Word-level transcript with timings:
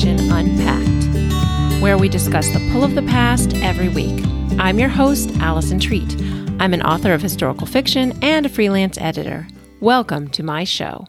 Fiction 0.00 0.32
Unpacked, 0.32 1.82
where 1.82 1.98
we 1.98 2.08
discuss 2.08 2.48
the 2.48 2.70
pull 2.72 2.82
of 2.82 2.94
the 2.94 3.02
past 3.02 3.54
every 3.56 3.90
week. 3.90 4.24
I'm 4.58 4.78
your 4.78 4.88
host, 4.88 5.28
Allison 5.40 5.78
Treat. 5.78 6.18
I'm 6.58 6.72
an 6.72 6.80
author 6.80 7.12
of 7.12 7.20
historical 7.20 7.66
fiction 7.66 8.18
and 8.22 8.46
a 8.46 8.48
freelance 8.48 8.96
editor. 8.96 9.46
Welcome 9.78 10.28
to 10.28 10.42
my 10.42 10.64
show. 10.64 11.06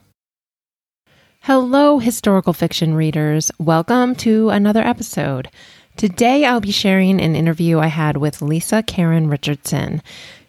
Hello, 1.39 1.99
historical 1.99 2.51
fiction 2.51 2.93
readers. 2.93 3.49
Welcome 3.57 4.13
to 4.15 4.49
another 4.49 4.81
episode. 4.81 5.49
Today, 5.95 6.43
I'll 6.43 6.59
be 6.59 6.73
sharing 6.73 7.21
an 7.21 7.33
interview 7.33 7.79
I 7.79 7.87
had 7.87 8.17
with 8.17 8.41
Lisa 8.41 8.83
Karon 8.83 9.31
Richardson. 9.31 10.01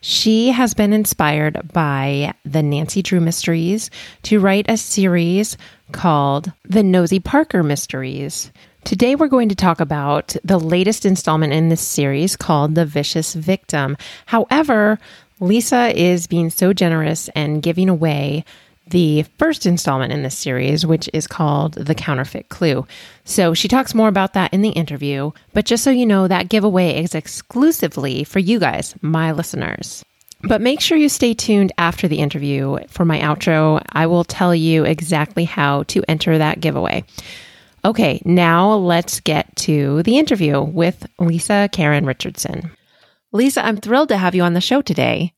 She 0.04 0.48
has 0.48 0.74
been 0.74 0.92
inspired 0.92 1.72
by 1.72 2.34
the 2.44 2.60
Nancy 2.60 3.02
Drew 3.02 3.20
Mysteries 3.20 3.88
to 4.24 4.40
write 4.40 4.66
a 4.68 4.76
series 4.76 5.56
called 5.92 6.50
The 6.64 6.82
Nosy 6.82 7.20
Parker 7.20 7.62
Mysteries. 7.62 8.50
Today, 8.82 9.14
we're 9.14 9.28
going 9.28 9.48
to 9.48 9.54
talk 9.54 9.78
about 9.78 10.34
the 10.42 10.58
latest 10.58 11.06
installment 11.06 11.52
in 11.52 11.68
this 11.68 11.80
series 11.80 12.34
called 12.34 12.74
The 12.74 12.84
Vicious 12.84 13.34
Victim. 13.34 13.96
However, 14.26 14.98
Lisa 15.38 15.96
is 15.96 16.26
being 16.26 16.50
so 16.50 16.72
generous 16.72 17.28
and 17.36 17.62
giving 17.62 17.88
away 17.88 18.44
the 18.86 19.22
first 19.38 19.66
installment 19.66 20.12
in 20.12 20.22
this 20.22 20.36
series, 20.36 20.84
which 20.84 21.08
is 21.12 21.26
called 21.26 21.74
The 21.74 21.94
Counterfeit 21.94 22.48
Clue. 22.48 22.86
So 23.24 23.54
she 23.54 23.68
talks 23.68 23.94
more 23.94 24.08
about 24.08 24.34
that 24.34 24.52
in 24.52 24.62
the 24.62 24.70
interview, 24.70 25.32
but 25.52 25.64
just 25.64 25.84
so 25.84 25.90
you 25.90 26.06
know, 26.06 26.28
that 26.28 26.48
giveaway 26.48 27.02
is 27.02 27.14
exclusively 27.14 28.24
for 28.24 28.38
you 28.38 28.58
guys, 28.58 28.94
my 29.00 29.32
listeners. 29.32 30.04
But 30.42 30.60
make 30.60 30.80
sure 30.80 30.98
you 30.98 31.08
stay 31.08 31.34
tuned 31.34 31.72
after 31.78 32.08
the 32.08 32.18
interview 32.18 32.78
for 32.88 33.04
my 33.04 33.20
outro. 33.20 33.80
I 33.92 34.06
will 34.06 34.24
tell 34.24 34.54
you 34.54 34.84
exactly 34.84 35.44
how 35.44 35.84
to 35.84 36.02
enter 36.08 36.36
that 36.36 36.60
giveaway. 36.60 37.04
Okay, 37.84 38.20
now 38.24 38.74
let's 38.74 39.20
get 39.20 39.54
to 39.56 40.02
the 40.02 40.18
interview 40.18 40.60
with 40.60 41.06
Lisa 41.18 41.68
Karon 41.72 42.06
Richardson. 42.06 42.70
Lisa, 43.32 43.64
I'm 43.64 43.76
thrilled 43.76 44.08
to 44.10 44.18
have 44.18 44.34
you 44.34 44.42
on 44.42 44.54
the 44.54 44.60
show 44.60 44.82
today. 44.82 45.32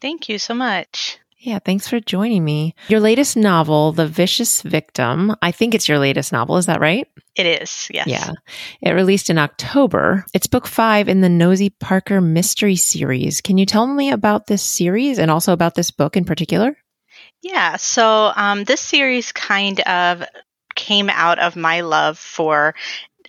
Thank 0.00 0.28
you 0.28 0.38
so 0.38 0.54
much. 0.54 1.18
Yeah, 1.44 1.58
thanks 1.58 1.88
for 1.88 1.98
joining 1.98 2.44
me. 2.44 2.76
Your 2.86 3.00
latest 3.00 3.36
novel, 3.36 3.90
The 3.90 4.06
Vicious 4.06 4.62
Victim, 4.62 5.34
I 5.42 5.50
think 5.50 5.74
it's 5.74 5.88
your 5.88 5.98
latest 5.98 6.30
novel, 6.30 6.56
is 6.56 6.66
that 6.66 6.80
right? 6.80 7.08
It 7.34 7.46
is, 7.46 7.88
yes. 7.92 8.06
Yeah. 8.06 8.30
It 8.80 8.92
released 8.92 9.28
in 9.28 9.38
October. 9.38 10.24
It's 10.32 10.46
book 10.46 10.68
five 10.68 11.08
in 11.08 11.20
the 11.20 11.28
Nosy 11.28 11.68
Parker 11.68 12.20
Mystery 12.20 12.76
Series. 12.76 13.40
Can 13.40 13.58
you 13.58 13.66
tell 13.66 13.88
me 13.88 14.12
about 14.12 14.46
this 14.46 14.62
series 14.62 15.18
and 15.18 15.32
also 15.32 15.52
about 15.52 15.74
this 15.74 15.90
book 15.90 16.16
in 16.16 16.24
particular? 16.24 16.76
Yeah, 17.42 17.74
so 17.74 18.30
um, 18.36 18.62
this 18.62 18.80
series 18.80 19.32
kind 19.32 19.80
of 19.80 20.22
came 20.76 21.10
out 21.10 21.40
of 21.40 21.56
my 21.56 21.80
love 21.80 22.18
for 22.18 22.76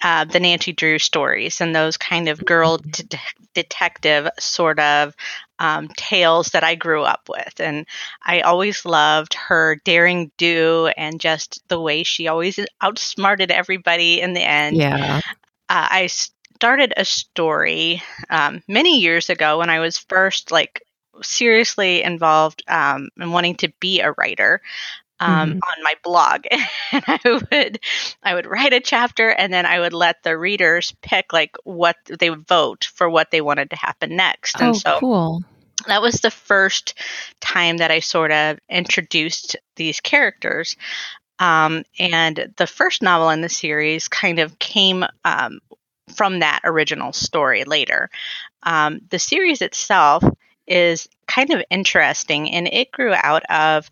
uh, 0.03 0.25
the 0.25 0.39
Nancy 0.39 0.73
Drew 0.73 0.99
stories 0.99 1.61
and 1.61 1.75
those 1.75 1.97
kind 1.97 2.27
of 2.27 2.43
girl 2.45 2.77
mm-hmm. 2.77 3.07
de- 3.07 3.19
detective 3.53 4.27
sort 4.37 4.79
of 4.79 5.15
um, 5.59 5.87
tales 5.95 6.49
that 6.49 6.63
I 6.63 6.75
grew 6.75 7.03
up 7.03 7.29
with. 7.29 7.59
And 7.59 7.87
I 8.23 8.41
always 8.41 8.85
loved 8.85 9.33
her 9.35 9.79
daring 9.85 10.31
do 10.37 10.91
and 10.97 11.21
just 11.21 11.63
the 11.69 11.79
way 11.79 12.03
she 12.03 12.27
always 12.27 12.59
outsmarted 12.81 13.49
everybody 13.49 14.19
in 14.19 14.33
the 14.33 14.43
end. 14.43 14.77
Yeah. 14.77 15.21
Uh, 15.69 15.87
I 15.89 16.07
started 16.07 16.93
a 16.97 17.05
story 17.05 18.03
um, 18.29 18.61
many 18.67 18.99
years 18.99 19.29
ago 19.29 19.59
when 19.59 19.69
I 19.69 19.79
was 19.79 19.97
first 19.97 20.51
like 20.51 20.83
seriously 21.21 22.03
involved 22.03 22.63
um, 22.67 23.09
in 23.19 23.31
wanting 23.31 23.55
to 23.55 23.71
be 23.79 24.01
a 24.01 24.13
writer 24.17 24.61
um, 25.23 25.49
mm-hmm. 25.49 25.57
on 25.57 25.83
my 25.83 25.93
blog. 26.03 26.45
And 26.91 27.03
i 27.07 27.19
would 27.51 27.79
i 28.21 28.35
would 28.35 28.45
write 28.45 28.73
a 28.73 28.79
chapter 28.79 29.29
and 29.29 29.51
then 29.51 29.65
i 29.65 29.79
would 29.79 29.93
let 29.93 30.21
the 30.21 30.37
readers 30.37 30.93
pick 31.01 31.33
like 31.33 31.55
what 31.63 31.95
they 32.19 32.29
would 32.29 32.47
vote 32.47 32.85
for 32.93 33.09
what 33.09 33.31
they 33.31 33.41
wanted 33.41 33.71
to 33.71 33.75
happen 33.75 34.15
next. 34.15 34.59
And 34.61 34.69
oh, 34.69 34.73
so 34.73 34.99
cool. 34.99 35.43
that 35.87 36.03
was 36.03 36.15
the 36.15 36.29
first 36.29 36.93
time 37.41 37.77
that 37.77 37.89
i 37.89 37.99
sort 37.99 38.31
of 38.31 38.59
introduced 38.69 39.55
these 39.75 39.99
characters. 39.99 40.75
Um, 41.39 41.83
and 41.97 42.53
the 42.57 42.67
first 42.67 43.01
novel 43.01 43.29
in 43.29 43.41
the 43.41 43.49
series 43.49 44.07
kind 44.07 44.39
of 44.39 44.59
came 44.59 45.03
um, 45.25 45.59
from 46.15 46.39
that 46.39 46.61
original 46.63 47.11
story 47.11 47.63
later. 47.63 48.09
Um, 48.61 49.01
the 49.09 49.19
series 49.19 49.61
itself 49.61 50.23
is 50.67 51.09
kind 51.27 51.51
of 51.51 51.63
interesting 51.69 52.51
and 52.51 52.67
it 52.67 52.91
grew 52.91 53.13
out 53.13 53.43
of 53.49 53.89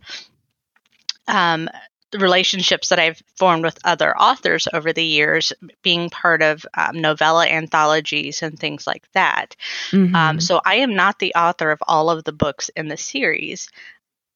um, 1.31 1.69
the 2.11 2.19
relationships 2.19 2.89
that 2.89 2.99
I've 2.99 3.21
formed 3.37 3.63
with 3.63 3.79
other 3.85 4.15
authors 4.17 4.67
over 4.73 4.91
the 4.91 5.03
years, 5.03 5.53
being 5.81 6.09
part 6.09 6.41
of 6.41 6.65
um, 6.75 6.99
novella 6.99 7.47
anthologies 7.47 8.43
and 8.43 8.59
things 8.59 8.85
like 8.85 9.09
that. 9.13 9.55
Mm-hmm. 9.91 10.15
Um, 10.15 10.39
so 10.41 10.61
I 10.65 10.75
am 10.75 10.93
not 10.93 11.19
the 11.19 11.33
author 11.35 11.71
of 11.71 11.81
all 11.87 12.09
of 12.09 12.25
the 12.25 12.33
books 12.33 12.69
in 12.75 12.89
the 12.89 12.97
series. 12.97 13.69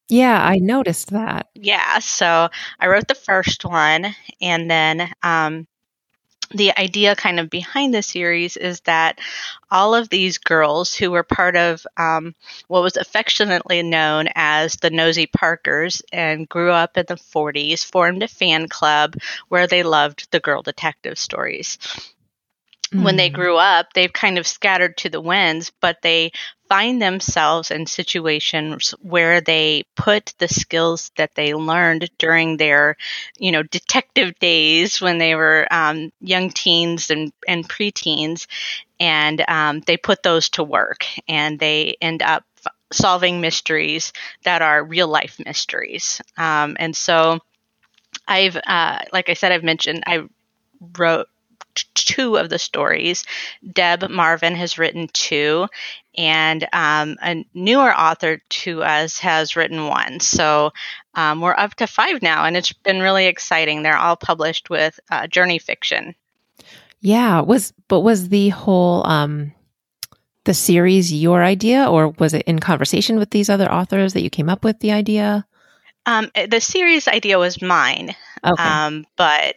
Yeah, 0.08 0.42
I 0.42 0.56
noticed 0.58 1.10
that. 1.10 1.48
Yeah, 1.54 1.98
so 1.98 2.48
I 2.80 2.86
wrote 2.86 3.08
the 3.08 3.14
first 3.14 3.64
one, 3.64 4.06
and 4.40 4.70
then 4.70 5.10
um, 5.22 5.66
the 6.50 6.78
idea 6.78 7.16
kind 7.16 7.40
of 7.40 7.50
behind 7.50 7.94
the 7.94 8.02
series 8.02 8.56
is 8.56 8.80
that 8.80 9.18
all 9.70 9.94
of 9.94 10.08
these 10.08 10.38
girls 10.38 10.94
who 10.94 11.10
were 11.10 11.22
part 11.22 11.56
of 11.56 11.86
um, 11.96 12.34
what 12.68 12.82
was 12.82 12.96
affectionately 12.96 13.82
known 13.82 14.28
as 14.34 14.74
the 14.76 14.90
Nosy 14.90 15.26
Parkers 15.26 16.02
and 16.12 16.48
grew 16.48 16.70
up 16.70 16.96
in 16.96 17.04
the 17.08 17.16
40s 17.16 17.84
formed 17.84 18.22
a 18.22 18.28
fan 18.28 18.68
club 18.68 19.14
where 19.48 19.66
they 19.66 19.82
loved 19.82 20.30
the 20.30 20.40
girl 20.40 20.62
detective 20.62 21.18
stories. 21.18 21.78
Mm. 22.92 23.02
When 23.02 23.16
they 23.16 23.30
mm. 23.30 23.34
grew 23.34 23.56
up, 23.56 23.92
they've 23.92 24.12
kind 24.12 24.38
of 24.38 24.46
scattered 24.46 24.96
to 24.98 25.08
the 25.08 25.20
winds, 25.20 25.72
but 25.80 26.02
they 26.02 26.32
find 26.68 27.00
themselves 27.00 27.70
in 27.70 27.86
situations 27.86 28.90
where 29.00 29.40
they 29.40 29.84
put 29.94 30.34
the 30.38 30.48
skills 30.48 31.10
that 31.16 31.34
they 31.34 31.54
learned 31.54 32.10
during 32.18 32.56
their, 32.56 32.96
you 33.38 33.52
know, 33.52 33.62
detective 33.62 34.38
days 34.38 35.00
when 35.00 35.18
they 35.18 35.34
were 35.34 35.66
um, 35.70 36.12
young 36.20 36.50
teens 36.50 37.10
and, 37.10 37.32
and 37.46 37.68
preteens, 37.68 38.46
and 38.98 39.44
um, 39.48 39.80
they 39.80 39.96
put 39.96 40.22
those 40.22 40.48
to 40.50 40.64
work 40.64 41.06
and 41.28 41.58
they 41.58 41.96
end 42.00 42.22
up 42.22 42.44
solving 42.92 43.40
mysteries 43.40 44.12
that 44.44 44.62
are 44.62 44.84
real 44.84 45.08
life 45.08 45.38
mysteries. 45.44 46.20
Um, 46.36 46.76
and 46.78 46.94
so 46.96 47.40
I've, 48.26 48.56
uh, 48.56 49.00
like 49.12 49.28
I 49.28 49.34
said, 49.34 49.52
I've 49.52 49.64
mentioned, 49.64 50.04
I 50.06 50.24
wrote 50.96 51.28
two 52.06 52.36
of 52.36 52.48
the 52.48 52.58
stories. 52.58 53.24
Deb 53.72 54.08
Marvin 54.08 54.54
has 54.54 54.78
written 54.78 55.08
two, 55.12 55.68
and 56.16 56.66
um, 56.72 57.16
a 57.22 57.44
newer 57.52 57.94
author 57.94 58.40
to 58.48 58.82
us 58.82 59.18
has 59.18 59.56
written 59.56 59.86
one. 59.86 60.20
So 60.20 60.72
um, 61.14 61.40
we're 61.40 61.54
up 61.54 61.74
to 61.74 61.86
five 61.86 62.22
now, 62.22 62.44
and 62.44 62.56
it's 62.56 62.72
been 62.72 63.00
really 63.00 63.26
exciting. 63.26 63.82
They're 63.82 63.98
all 63.98 64.16
published 64.16 64.70
with 64.70 64.98
uh, 65.10 65.26
Journey 65.26 65.58
Fiction. 65.58 66.14
Yeah, 67.00 67.40
was 67.40 67.72
but 67.88 68.00
was 68.00 68.30
the 68.30 68.48
whole 68.48 69.06
um, 69.06 69.52
the 70.44 70.54
series 70.54 71.12
your 71.12 71.44
idea, 71.44 71.84
or 71.84 72.08
was 72.08 72.32
it 72.32 72.42
in 72.46 72.58
conversation 72.58 73.18
with 73.18 73.30
these 73.30 73.50
other 73.50 73.70
authors 73.70 74.14
that 74.14 74.22
you 74.22 74.30
came 74.30 74.48
up 74.48 74.64
with 74.64 74.80
the 74.80 74.92
idea? 74.92 75.46
Um, 76.06 76.30
the 76.48 76.60
series 76.60 77.08
idea 77.08 77.38
was 77.38 77.60
mine, 77.60 78.14
okay. 78.44 78.62
um, 78.62 79.06
but 79.16 79.56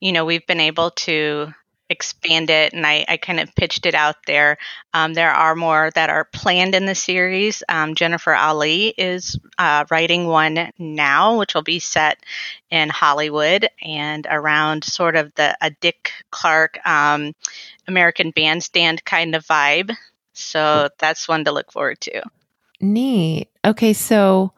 you 0.00 0.12
know 0.12 0.24
we've 0.24 0.46
been 0.46 0.60
able 0.60 0.90
to 0.90 1.52
expand 1.88 2.50
it 2.50 2.72
and 2.72 2.86
I, 2.86 3.04
I 3.08 3.16
kind 3.16 3.40
of 3.40 3.54
pitched 3.54 3.86
it 3.86 3.94
out 3.94 4.16
there. 4.26 4.58
Um, 4.92 5.14
there 5.14 5.30
are 5.30 5.54
more 5.54 5.90
that 5.94 6.10
are 6.10 6.24
planned 6.24 6.74
in 6.74 6.86
the 6.86 6.94
series. 6.94 7.62
Um, 7.68 7.94
Jennifer 7.94 8.32
AlLee 8.32 8.92
is 8.96 9.38
uh, 9.58 9.84
writing 9.90 10.26
one 10.26 10.72
now, 10.78 11.38
which 11.38 11.54
will 11.54 11.62
be 11.62 11.78
set 11.78 12.18
in 12.70 12.88
Hollywood 12.88 13.68
and 13.82 14.26
around 14.28 14.84
sort 14.84 15.16
of 15.16 15.34
the 15.34 15.56
a 15.60 15.70
Dick 15.70 16.12
Clark 16.30 16.84
um, 16.86 17.34
American 17.86 18.30
Bandstand 18.30 19.04
kind 19.04 19.34
of 19.34 19.46
vibe. 19.46 19.94
So 20.32 20.88
that's 20.98 21.28
one 21.28 21.44
to 21.44 21.52
look 21.52 21.72
forward 21.72 22.00
to. 22.02 22.22
Neat. 22.80 23.48
Okay, 23.64 23.92
so 23.92 24.52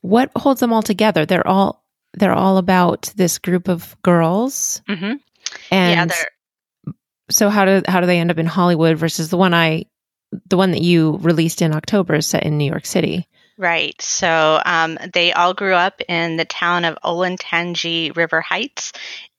what 0.00 0.30
holds 0.36 0.60
them 0.60 0.72
all 0.72 0.82
together? 0.82 1.24
They're 1.24 1.46
all 1.46 1.82
they're 2.14 2.32
all 2.32 2.58
about 2.58 3.12
this 3.16 3.38
group 3.38 3.68
of 3.68 3.96
girls. 4.02 4.82
Mm-hmm. 4.88 5.14
And 5.70 6.10
yeah, 6.10 6.24
so 7.30 7.48
how 7.48 7.64
do 7.64 7.82
how 7.86 8.00
do 8.00 8.06
they 8.06 8.18
end 8.18 8.30
up 8.30 8.38
in 8.38 8.46
Hollywood 8.46 8.98
versus 8.98 9.28
the 9.28 9.36
one 9.36 9.54
I 9.54 9.86
the 10.46 10.56
one 10.56 10.72
that 10.72 10.82
you 10.82 11.18
released 11.18 11.62
in 11.62 11.74
October 11.74 12.16
is 12.16 12.26
set 12.26 12.44
in 12.44 12.58
New 12.58 12.70
York 12.70 12.86
City? 12.86 13.26
Right. 13.56 14.00
So 14.02 14.60
um, 14.64 14.98
they 15.12 15.32
all 15.32 15.54
grew 15.54 15.74
up 15.74 16.00
in 16.08 16.36
the 16.36 16.44
town 16.44 16.84
of 16.84 16.98
Olentangy 17.04 18.14
River 18.16 18.40
Heights 18.40 18.92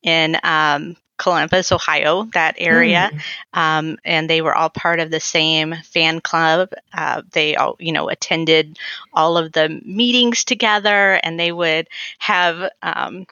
in 0.04 0.38
um, 0.42 0.96
Columbus, 1.18 1.72
Ohio, 1.72 2.24
that 2.34 2.56
area, 2.58 3.12
mm. 3.14 3.22
um, 3.60 3.98
and 4.04 4.30
they 4.30 4.42
were 4.42 4.56
all 4.56 4.70
part 4.70 5.00
of 5.00 5.12
the 5.12 5.20
same 5.20 5.76
fan 5.84 6.20
club. 6.20 6.70
Uh, 6.94 7.22
they 7.31 7.56
all, 7.56 7.76
you 7.80 7.92
know, 7.92 8.10
attended 8.10 8.78
all 9.14 9.38
of 9.38 9.52
the 9.52 9.81
meetings 9.86 10.44
together, 10.44 11.20
and 11.24 11.40
they 11.40 11.52
would 11.52 11.88
have 12.20 12.70
um, 12.81 13.26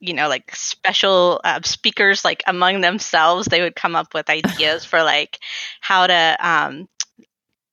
you 0.00 0.14
know 0.14 0.28
like 0.28 0.54
special 0.54 1.40
uh, 1.44 1.60
speakers 1.62 2.24
like 2.24 2.42
among 2.46 2.80
themselves 2.80 3.46
they 3.46 3.60
would 3.60 3.76
come 3.76 3.94
up 3.94 4.12
with 4.14 4.28
ideas 4.30 4.84
for 4.84 5.02
like 5.02 5.38
how 5.80 6.06
to 6.06 6.36
um, 6.40 6.88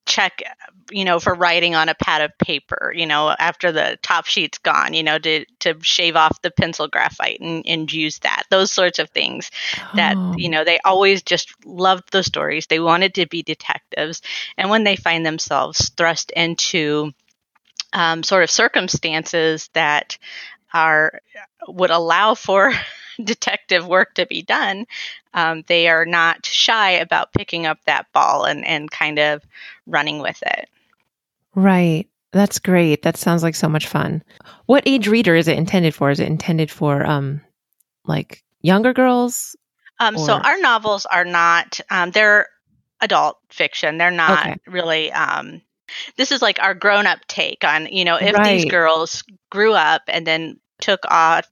check 0.05 0.41
you 0.89 1.03
know 1.03 1.19
for 1.19 1.33
writing 1.33 1.75
on 1.75 1.89
a 1.89 1.95
pad 1.95 2.21
of 2.21 2.37
paper 2.37 2.93
you 2.95 3.05
know 3.05 3.29
after 3.37 3.71
the 3.71 3.97
top 4.01 4.25
sheet's 4.25 4.57
gone 4.57 4.93
you 4.93 5.03
know 5.03 5.19
to 5.19 5.45
to 5.59 5.75
shave 5.81 6.15
off 6.15 6.41
the 6.41 6.51
pencil 6.51 6.87
graphite 6.87 7.39
and, 7.41 7.63
and 7.67 7.91
use 7.91 8.19
that 8.19 8.43
those 8.49 8.71
sorts 8.71 8.99
of 8.99 9.09
things 9.09 9.51
oh. 9.77 9.89
that 9.95 10.15
you 10.37 10.49
know 10.49 10.63
they 10.63 10.79
always 10.85 11.21
just 11.23 11.53
loved 11.65 12.09
the 12.11 12.23
stories 12.23 12.67
they 12.67 12.79
wanted 12.79 13.13
to 13.13 13.27
be 13.27 13.43
detectives 13.43 14.21
and 14.57 14.69
when 14.69 14.85
they 14.85 14.95
find 14.95 15.25
themselves 15.25 15.89
thrust 15.97 16.31
into 16.31 17.11
um, 17.93 18.23
sort 18.23 18.43
of 18.43 18.51
circumstances 18.51 19.69
that 19.73 20.17
are 20.73 21.21
would 21.67 21.89
allow 21.89 22.35
for 22.35 22.73
detective 23.23 23.87
work 23.87 24.13
to 24.15 24.25
be 24.25 24.41
done, 24.41 24.85
um, 25.33 25.63
they 25.67 25.87
are 25.87 26.05
not 26.05 26.45
shy 26.45 26.91
about 26.91 27.33
picking 27.33 27.65
up 27.65 27.79
that 27.85 28.11
ball 28.13 28.43
and, 28.43 28.65
and 28.65 28.91
kind 28.91 29.19
of 29.19 29.43
running 29.85 30.19
with 30.19 30.41
it. 30.45 30.69
Right. 31.55 32.07
That's 32.31 32.59
great. 32.59 33.03
That 33.03 33.17
sounds 33.17 33.41
like 33.41 33.55
so 33.55 33.69
much 33.69 33.87
fun. 33.87 34.23
What 34.65 34.83
age 34.85 35.07
reader 35.07 35.35
is 35.35 35.47
it 35.47 35.57
intended 35.57 35.95
for? 35.95 36.11
Is 36.11 36.19
it 36.19 36.27
intended 36.27 36.69
for 36.69 37.05
um 37.05 37.41
like 38.05 38.43
younger 38.61 38.93
girls? 38.93 39.55
Um, 39.99 40.17
so 40.17 40.33
our 40.33 40.59
novels 40.59 41.07
are 41.07 41.25
not 41.25 41.79
um, 41.89 42.11
they're 42.11 42.47
adult 43.01 43.39
fiction. 43.49 43.97
They're 43.97 44.11
not 44.11 44.45
okay. 44.45 44.57
really 44.67 45.11
um, 45.11 45.61
this 46.15 46.31
is 46.31 46.41
like 46.41 46.61
our 46.61 46.73
grown 46.73 47.07
up 47.07 47.19
take 47.27 47.63
on, 47.63 47.87
you 47.87 48.05
know, 48.05 48.15
if 48.15 48.33
right. 48.33 48.61
these 48.61 48.65
girls 48.65 49.23
grew 49.49 49.73
up 49.73 50.03
and 50.07 50.25
then 50.25 50.59
took 50.79 51.01
off 51.09 51.47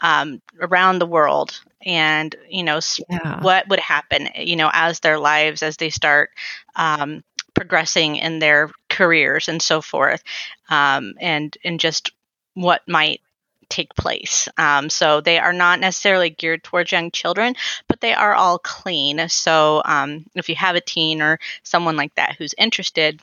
um, 0.00 0.40
around 0.60 0.98
the 0.98 1.06
world 1.06 1.60
and 1.84 2.34
you 2.48 2.62
know 2.62 2.80
yeah. 3.08 3.40
what 3.40 3.68
would 3.68 3.78
happen 3.78 4.28
you 4.36 4.56
know 4.56 4.70
as 4.72 5.00
their 5.00 5.18
lives 5.18 5.62
as 5.62 5.76
they 5.76 5.90
start 5.90 6.30
um, 6.76 7.22
progressing 7.54 8.16
in 8.16 8.38
their 8.38 8.70
careers 8.88 9.48
and 9.48 9.62
so 9.62 9.80
forth 9.80 10.22
um, 10.70 11.14
and 11.20 11.56
and 11.64 11.80
just 11.80 12.12
what 12.54 12.82
might 12.88 13.20
take 13.68 13.94
place 13.94 14.48
um, 14.56 14.88
so 14.90 15.20
they 15.20 15.38
are 15.38 15.52
not 15.52 15.78
necessarily 15.78 16.30
geared 16.30 16.64
towards 16.64 16.90
young 16.90 17.10
children 17.10 17.54
but 17.86 18.00
they 18.00 18.14
are 18.14 18.34
all 18.34 18.58
clean 18.58 19.28
so 19.28 19.82
um, 19.84 20.24
if 20.34 20.48
you 20.48 20.54
have 20.54 20.74
a 20.74 20.80
teen 20.80 21.20
or 21.22 21.38
someone 21.62 21.96
like 21.96 22.14
that 22.14 22.34
who's 22.36 22.54
interested 22.58 23.20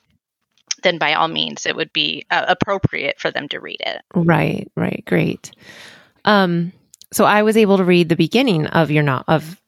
then 0.86 0.98
by 0.98 1.14
all 1.14 1.28
means 1.28 1.66
it 1.66 1.76
would 1.76 1.92
be 1.92 2.26
uh, 2.32 2.46
appropriate 2.48 3.20
for 3.20 3.32
them 3.32 3.50
to 3.50 3.60
read 3.60 3.82
it. 3.82 4.02
Right, 4.14 4.72
right, 4.76 5.04
great. 5.06 5.52
Um, 6.24 6.72
so 7.12 7.26
I 7.26 7.44
was 7.44 7.58
able 7.58 7.78
to 7.78 7.84
read 7.84 8.08
the 8.08 8.16
beginning 8.16 8.68
of 8.68 8.92
your 8.92 9.04
not 9.04 9.26
of 9.28 9.60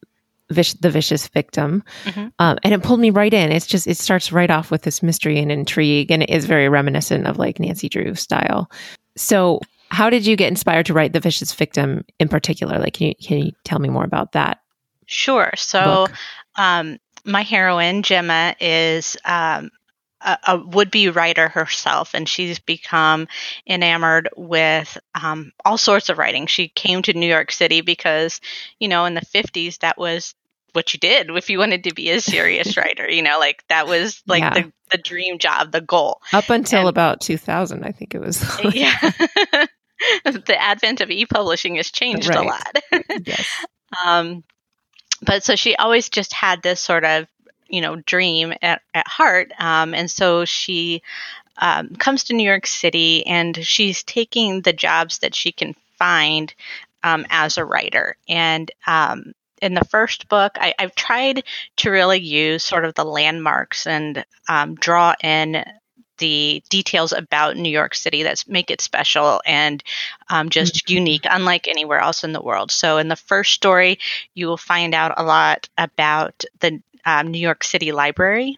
Vish, 0.49 0.73
the 0.75 0.89
vicious 0.89 1.27
victim, 1.27 1.83
mm-hmm. 2.05 2.27
um, 2.39 2.57
and 2.63 2.73
it 2.73 2.81
pulled 2.81 3.01
me 3.01 3.09
right 3.09 3.33
in. 3.33 3.51
It's 3.51 3.65
just 3.65 3.85
it 3.85 3.97
starts 3.97 4.31
right 4.31 4.49
off 4.49 4.71
with 4.71 4.83
this 4.83 5.03
mystery 5.03 5.39
and 5.39 5.51
intrigue, 5.51 6.09
and 6.09 6.23
it 6.23 6.29
is 6.29 6.45
very 6.45 6.69
reminiscent 6.69 7.27
of 7.27 7.37
like 7.37 7.59
Nancy 7.59 7.89
Drew 7.89 8.15
style. 8.15 8.71
So, 9.17 9.59
how 9.89 10.09
did 10.09 10.25
you 10.25 10.37
get 10.37 10.47
inspired 10.47 10.85
to 10.85 10.93
write 10.93 11.11
the 11.11 11.19
vicious 11.19 11.53
victim 11.53 12.05
in 12.17 12.29
particular? 12.29 12.79
Like, 12.79 12.93
can 12.93 13.07
you 13.07 13.15
can 13.21 13.39
you 13.39 13.51
tell 13.65 13.79
me 13.79 13.89
more 13.89 14.05
about 14.05 14.31
that? 14.31 14.61
Sure. 15.05 15.51
So, 15.57 16.07
um, 16.55 16.97
my 17.25 17.41
heroine 17.41 18.01
Gemma 18.01 18.55
is 18.61 19.17
um, 19.25 19.69
a, 20.21 20.37
a 20.47 20.57
would-be 20.57 21.09
writer 21.09 21.49
herself, 21.49 22.13
and 22.13 22.27
she's 22.27 22.59
become 22.59 23.27
enamored 23.67 24.29
with 24.35 24.97
um, 25.15 25.51
all 25.63 25.77
sorts 25.77 26.09
of 26.09 26.17
writing. 26.17 26.47
She 26.47 26.67
came 26.69 27.01
to 27.03 27.13
New 27.13 27.27
York 27.27 27.51
City 27.51 27.81
because, 27.81 28.41
you 28.79 28.87
know, 28.87 29.05
in 29.05 29.13
the 29.13 29.21
'50s, 29.21 29.79
that 29.79 29.97
was 29.97 30.35
what 30.73 30.93
you 30.93 30.99
did 30.99 31.29
if 31.35 31.49
you 31.49 31.59
wanted 31.59 31.83
to 31.85 31.93
be 31.93 32.09
a 32.11 32.21
serious 32.21 32.77
writer. 32.77 33.09
You 33.09 33.23
know, 33.23 33.39
like 33.39 33.63
that 33.69 33.87
was 33.87 34.21
like 34.27 34.41
yeah. 34.41 34.53
the 34.53 34.73
the 34.91 34.97
dream 34.97 35.37
job, 35.37 35.71
the 35.71 35.81
goal. 35.81 36.21
Up 36.31 36.49
until 36.49 36.81
and, 36.81 36.89
about 36.89 37.19
2000, 37.19 37.83
I 37.83 37.91
think 37.91 38.15
it 38.15 38.21
was. 38.21 38.41
yeah. 38.73 38.97
the 40.23 40.55
advent 40.57 41.01
of 41.01 41.11
e-publishing 41.11 41.75
has 41.75 41.91
changed 41.91 42.29
right. 42.29 42.37
a 42.37 42.41
lot. 42.43 42.77
yes. 43.25 43.65
Um, 44.05 44.43
but 45.21 45.43
so 45.43 45.55
she 45.55 45.75
always 45.75 46.07
just 46.07 46.31
had 46.31 46.61
this 46.61 46.79
sort 46.79 47.03
of 47.03 47.27
you 47.69 47.81
know 47.81 47.95
dream 47.97 48.53
at, 48.61 48.81
at 48.93 49.07
heart 49.07 49.51
um, 49.59 49.93
and 49.93 50.09
so 50.09 50.45
she 50.45 51.01
um, 51.57 51.95
comes 51.95 52.23
to 52.25 52.33
new 52.33 52.43
york 52.43 52.67
city 52.67 53.25
and 53.25 53.57
she's 53.65 54.03
taking 54.03 54.61
the 54.61 54.73
jobs 54.73 55.19
that 55.19 55.35
she 55.35 55.51
can 55.51 55.75
find 55.97 56.53
um, 57.03 57.25
as 57.29 57.57
a 57.57 57.65
writer 57.65 58.15
and 58.27 58.71
um, 58.85 59.33
in 59.61 59.73
the 59.73 59.85
first 59.85 60.29
book 60.29 60.53
I, 60.59 60.73
have 60.79 60.95
tried 60.95 61.43
to 61.77 61.89
really 61.89 62.19
use 62.19 62.63
sort 62.63 62.85
of 62.85 62.95
the 62.95 63.05
landmarks 63.05 63.87
and 63.87 64.25
um, 64.47 64.75
draw 64.75 65.13
in 65.21 65.63
the 66.17 66.63
details 66.69 67.11
about 67.11 67.57
New 67.57 67.69
York 67.69 67.95
City 67.95 68.23
that 68.23 68.43
make 68.47 68.71
it 68.71 68.81
special 68.81 69.41
and 69.45 69.83
um, 70.29 70.49
just 70.49 70.75
mm-hmm. 70.75 70.93
unique, 70.95 71.25
unlike 71.29 71.67
anywhere 71.67 71.99
else 71.99 72.23
in 72.23 72.33
the 72.33 72.41
world. 72.41 72.71
So, 72.71 72.97
in 72.97 73.07
the 73.07 73.15
first 73.15 73.53
story, 73.53 73.99
you 74.33 74.47
will 74.47 74.57
find 74.57 74.93
out 74.93 75.13
a 75.17 75.23
lot 75.23 75.69
about 75.77 76.43
the 76.59 76.81
um, 77.05 77.27
New 77.27 77.39
York 77.39 77.63
City 77.63 77.91
Library 77.91 78.57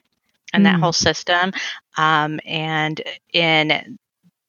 and 0.54 0.66
mm. 0.66 0.72
that 0.72 0.80
whole 0.80 0.94
system. 0.94 1.54
Um, 1.98 2.40
and 2.46 3.02
in 3.34 3.98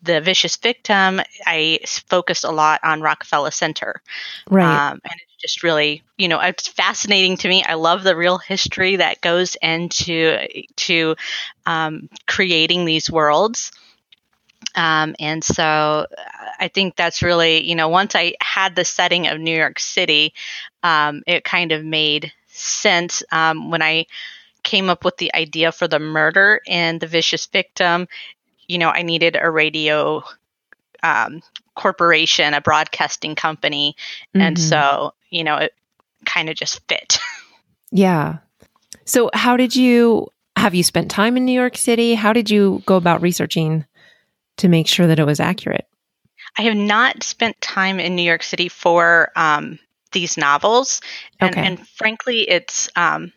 the 0.02 0.20
vicious 0.20 0.56
victim, 0.56 1.20
I 1.46 1.80
focused 2.08 2.44
a 2.44 2.50
lot 2.50 2.80
on 2.82 3.02
Rockefeller 3.02 3.50
Center. 3.50 4.00
Right. 4.48 4.64
Um, 4.64 5.00
and 5.04 5.12
it's 5.12 5.42
just 5.42 5.62
really, 5.62 6.02
you 6.16 6.28
know, 6.28 6.40
it's 6.40 6.68
fascinating 6.68 7.36
to 7.38 7.48
me. 7.48 7.62
I 7.62 7.74
love 7.74 8.02
the 8.02 8.16
real 8.16 8.38
history 8.38 8.96
that 8.96 9.20
goes 9.20 9.56
into 9.56 10.46
to 10.76 11.16
um, 11.66 12.08
creating 12.26 12.84
these 12.84 13.10
worlds. 13.10 13.72
Um, 14.74 15.16
and 15.18 15.42
so 15.42 16.06
I 16.58 16.68
think 16.68 16.96
that's 16.96 17.22
really, 17.22 17.66
you 17.66 17.74
know, 17.74 17.88
once 17.88 18.14
I 18.14 18.34
had 18.40 18.76
the 18.76 18.84
setting 18.84 19.26
of 19.26 19.40
New 19.40 19.56
York 19.56 19.78
City, 19.78 20.32
um, 20.82 21.22
it 21.26 21.44
kind 21.44 21.72
of 21.72 21.84
made 21.84 22.32
sense 22.60 23.22
um, 23.32 23.70
when 23.70 23.82
I 23.82 24.06
came 24.62 24.90
up 24.90 25.04
with 25.04 25.16
the 25.16 25.34
idea 25.34 25.72
for 25.72 25.88
the 25.88 25.98
murder 25.98 26.60
and 26.66 27.00
the 27.00 27.06
vicious 27.06 27.46
victim. 27.46 28.08
You 28.66 28.78
know, 28.78 28.90
I 28.90 29.02
needed 29.02 29.36
a 29.40 29.50
radio 29.50 30.22
um, 31.02 31.42
corporation, 31.74 32.54
a 32.54 32.60
broadcasting 32.60 33.34
company. 33.34 33.96
Mm-hmm. 34.28 34.40
And 34.40 34.58
so, 34.58 35.14
you 35.30 35.44
know, 35.44 35.56
it 35.56 35.74
kind 36.24 36.48
of 36.48 36.56
just 36.56 36.80
fit. 36.88 37.18
yeah. 37.90 38.38
So, 39.04 39.30
how 39.32 39.56
did 39.56 39.74
you 39.74 40.28
have 40.56 40.74
you 40.74 40.82
spent 40.82 41.10
time 41.10 41.36
in 41.36 41.44
New 41.44 41.52
York 41.52 41.76
City? 41.76 42.14
How 42.14 42.32
did 42.32 42.50
you 42.50 42.82
go 42.86 42.96
about 42.96 43.22
researching 43.22 43.86
to 44.58 44.68
make 44.68 44.86
sure 44.86 45.06
that 45.06 45.18
it 45.18 45.24
was 45.24 45.40
accurate? 45.40 45.86
I 46.58 46.62
have 46.62 46.76
not 46.76 47.22
spent 47.22 47.60
time 47.60 47.98
in 47.98 48.14
New 48.14 48.22
York 48.22 48.42
City 48.42 48.68
for 48.68 49.30
um, 49.36 49.78
these 50.12 50.36
novels, 50.36 51.00
and, 51.38 51.50
okay. 51.50 51.66
and 51.66 51.88
frankly, 51.88 52.48
it's 52.48 52.88
um, 52.96 53.32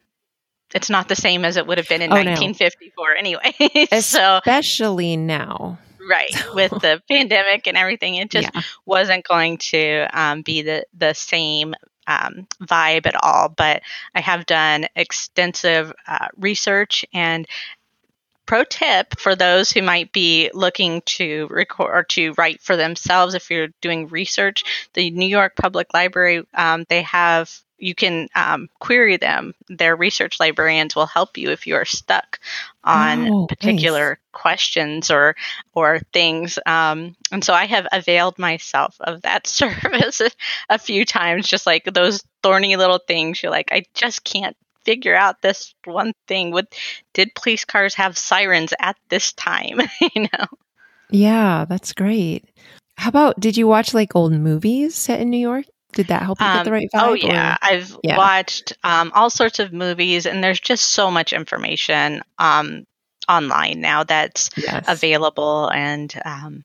it's 0.74 0.89
not 0.89 1.08
the 1.08 1.15
same 1.15 1.46
as 1.46 1.58
it 1.58 1.68
would 1.68 1.77
have 1.77 1.88
been 1.88 2.01
in 2.01 2.12
oh, 2.12 2.15
1954 2.15 3.08
no. 3.08 3.20
anyway. 3.20 3.88
so, 4.01 4.38
Especially 4.38 5.18
now. 5.18 5.80
Right. 6.10 6.36
With 6.53 6.72
the 6.72 7.01
pandemic 7.10 7.68
and 7.68 7.77
everything, 7.77 8.15
it 8.15 8.30
just 8.30 8.50
yeah. 8.53 8.62
wasn't 8.86 9.25
going 9.25 9.58
to 9.70 10.08
um, 10.12 10.42
be 10.42 10.62
the, 10.62 10.86
the 10.94 11.13
same 11.13 11.75
um, 12.08 12.48
vibe 12.62 13.06
at 13.06 13.15
all. 13.24 13.50
But 13.50 13.84
I 14.13 14.20
have 14.20 14.46
done 14.46 14.88
extensive 14.96 15.94
uh, 16.08 16.27
research 16.36 17.06
and 17.13 17.48
pro 18.53 18.63
tip 18.63 19.19
for 19.19 19.36
those 19.36 19.72
who 19.72 19.81
might 19.81 20.12
be 20.12 20.51
looking 20.53 21.01
to 21.07 21.48
record 21.50 21.89
or 21.91 22.03
to 22.03 22.33
write 22.33 22.62
for 22.62 22.77
themselves 22.77 23.33
if 23.33 23.50
you're 23.50 23.69
doing 23.81 24.07
research 24.10 24.63
the 24.93 25.10
new 25.10 25.25
york 25.25 25.55
public 25.55 25.91
library 25.91 26.45
um, 26.53 26.86
they 26.88 27.01
have 27.01 27.50
you 27.83 27.93
can 27.93 28.29
um, 28.33 28.69
query 28.79 29.17
them. 29.17 29.53
Their 29.67 29.95
research 29.95 30.39
librarians 30.39 30.95
will 30.95 31.05
help 31.05 31.38
you 31.38 31.50
if 31.50 31.67
you 31.67 31.75
are 31.75 31.86
stuck 31.86 32.39
on 32.83 33.27
oh, 33.27 33.48
particular 33.48 34.10
nice. 34.10 34.17
questions 34.31 35.12
or 35.12 35.36
or 35.74 36.00
things. 36.13 36.57
Um, 36.65 37.15
and 37.31 37.43
so 37.43 37.53
i 37.53 37.65
have 37.65 37.88
availed 37.91 38.39
myself 38.39 38.95
of 39.01 39.24
that 39.24 39.48
service 39.62 40.22
a, 40.22 40.31
a 40.69 40.79
few 40.79 41.03
times 41.03 41.48
just 41.48 41.65
like 41.65 41.83
those 41.93 42.24
thorny 42.41 42.77
little 42.77 43.00
things. 43.00 43.43
You're 43.43 43.51
like 43.51 43.72
i 43.72 43.83
just 43.93 44.24
can't 44.24 44.55
figure 44.86 45.16
out 45.16 45.42
this 45.42 45.74
one 45.86 46.13
thing 46.28 46.52
with 46.52 46.68
did 47.13 47.34
police 47.36 47.66
cars 47.66 47.96
have 47.96 48.18
sirens 48.18 48.74
at 48.80 48.98
this 49.10 49.34
time 49.34 49.80
you 50.16 50.24
know 50.24 50.46
yeah 51.10 51.66
that's 51.66 51.94
great 51.94 52.46
how 52.98 53.10
about 53.10 53.40
did 53.40 53.58
you 53.58 53.68
watch 53.68 53.94
like 53.94 54.16
old 54.16 54.34
movies 54.34 54.96
set 54.96 55.20
in 55.20 55.30
new 55.30 55.38
york 55.38 55.66
did 55.94 56.08
that 56.08 56.24
help 56.24 56.40
you 56.40 56.46
um, 56.46 56.58
get 56.58 56.63
the 56.63 56.70
um, 56.70 56.74
right 56.74 56.90
vibe? 56.94 57.10
Oh 57.10 57.13
yeah, 57.13 57.54
or? 57.54 57.58
I've 57.62 57.98
yeah. 58.04 58.18
watched 58.18 58.74
um, 58.84 59.12
all 59.16 59.30
sorts 59.30 59.60
of 59.60 59.72
movies, 59.72 60.25
and 60.25 60.44
there's 60.44 60.60
just 60.60 60.86
so 60.86 61.10
much 61.10 61.34
information 61.34 62.22
um, 62.40 62.86
online 63.30 63.80
now 63.80 64.04
that's 64.04 64.50
yes. 64.58 64.86
available, 64.88 65.70
and 65.70 66.13
um, 66.25 66.63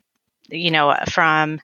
you 0.49 0.71
know, 0.71 0.97
from 1.11 1.61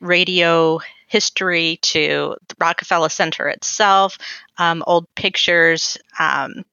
radio 0.00 0.80
history 1.14 1.78
to 1.80 2.34
the 2.48 2.54
Rockefeller 2.58 3.08
Center 3.08 3.46
itself, 3.46 4.18
um, 4.58 4.82
old 4.84 5.06
pictures, 5.14 5.96
um, 6.18 6.64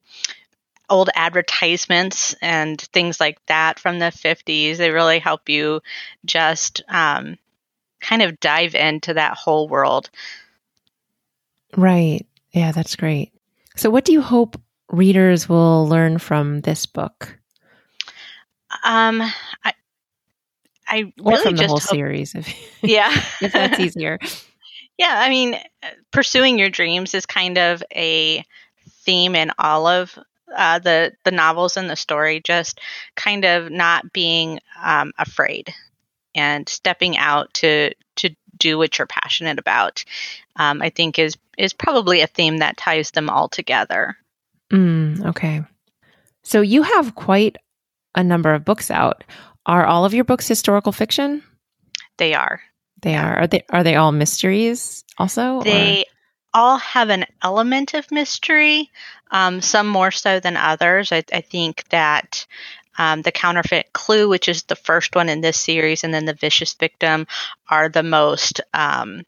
old 0.90 1.10
advertisements, 1.14 2.34
and 2.42 2.80
things 2.80 3.20
like 3.20 3.38
that 3.46 3.78
from 3.78 4.00
the 4.00 4.06
50s. 4.06 4.78
They 4.78 4.90
really 4.90 5.20
help 5.20 5.48
you 5.48 5.80
just 6.24 6.82
um, 6.88 7.38
kind 8.00 8.20
of 8.20 8.40
dive 8.40 8.74
into 8.74 9.14
that 9.14 9.34
whole 9.36 9.68
world. 9.68 10.10
Right. 11.76 12.26
Yeah, 12.50 12.72
that's 12.72 12.96
great. 12.96 13.30
So, 13.76 13.90
what 13.90 14.04
do 14.04 14.10
you 14.10 14.22
hope 14.22 14.60
readers 14.90 15.48
will 15.48 15.86
learn 15.86 16.18
from 16.18 16.62
this 16.62 16.84
book? 16.84 17.38
Um, 18.84 19.22
I, 19.64 19.72
I 20.92 21.12
or 21.22 21.32
really 21.32 21.42
from 21.42 21.56
the 21.56 21.62
just 21.62 21.68
whole 21.68 21.78
hope, 21.78 21.88
series, 21.88 22.34
if, 22.34 22.54
yeah, 22.82 23.10
if 23.40 23.52
that's 23.52 23.80
easier. 23.80 24.18
yeah. 24.98 25.14
I 25.16 25.30
mean, 25.30 25.56
pursuing 26.10 26.58
your 26.58 26.68
dreams 26.68 27.14
is 27.14 27.24
kind 27.24 27.56
of 27.56 27.82
a 27.94 28.44
theme 29.04 29.34
in 29.34 29.52
all 29.58 29.86
of 29.86 30.18
uh, 30.54 30.78
the 30.80 31.12
the 31.24 31.30
novels 31.30 31.78
and 31.78 31.88
the 31.88 31.96
story. 31.96 32.42
Just 32.44 32.78
kind 33.16 33.46
of 33.46 33.70
not 33.70 34.12
being 34.12 34.60
um, 34.82 35.12
afraid 35.16 35.72
and 36.34 36.68
stepping 36.68 37.16
out 37.16 37.54
to 37.54 37.94
to 38.16 38.36
do 38.58 38.76
what 38.76 38.98
you're 38.98 39.06
passionate 39.06 39.58
about. 39.58 40.04
Um, 40.56 40.82
I 40.82 40.90
think 40.90 41.18
is 41.18 41.38
is 41.56 41.72
probably 41.72 42.20
a 42.20 42.26
theme 42.26 42.58
that 42.58 42.76
ties 42.76 43.12
them 43.12 43.30
all 43.30 43.48
together. 43.48 44.18
Mm, 44.70 45.24
okay. 45.28 45.64
So 46.42 46.60
you 46.60 46.82
have 46.82 47.14
quite 47.14 47.56
a 48.14 48.22
number 48.22 48.52
of 48.52 48.64
books 48.64 48.90
out. 48.90 49.24
Are 49.66 49.86
all 49.86 50.04
of 50.04 50.14
your 50.14 50.24
books 50.24 50.48
historical 50.48 50.92
fiction? 50.92 51.42
They 52.18 52.34
are. 52.34 52.60
They 53.00 53.16
are. 53.16 53.36
Are 53.40 53.46
they 53.46 53.64
are 53.70 53.82
they 53.84 53.96
all 53.96 54.12
mysteries 54.12 55.04
also? 55.18 55.56
or- 55.56 55.64
They 55.64 56.04
all 56.54 56.78
have 56.78 57.08
an 57.08 57.24
element 57.42 57.94
of 57.94 58.10
mystery, 58.10 58.90
um, 59.30 59.60
some 59.62 59.88
more 59.88 60.10
so 60.10 60.38
than 60.38 60.56
others. 60.56 61.10
I, 61.10 61.22
I 61.32 61.40
think 61.40 61.84
that 61.88 62.46
um, 62.98 63.22
the 63.22 63.32
counterfeit 63.32 63.92
clue, 63.94 64.28
which 64.28 64.48
is 64.48 64.64
the 64.64 64.76
first 64.76 65.14
one 65.14 65.28
in 65.30 65.40
this 65.40 65.56
series, 65.56 66.04
and 66.04 66.12
then 66.12 66.26
the 66.26 66.34
vicious 66.34 66.74
victim, 66.74 67.26
are 67.70 67.88
the 67.88 68.02
most 68.02 68.60
um, 68.74 69.22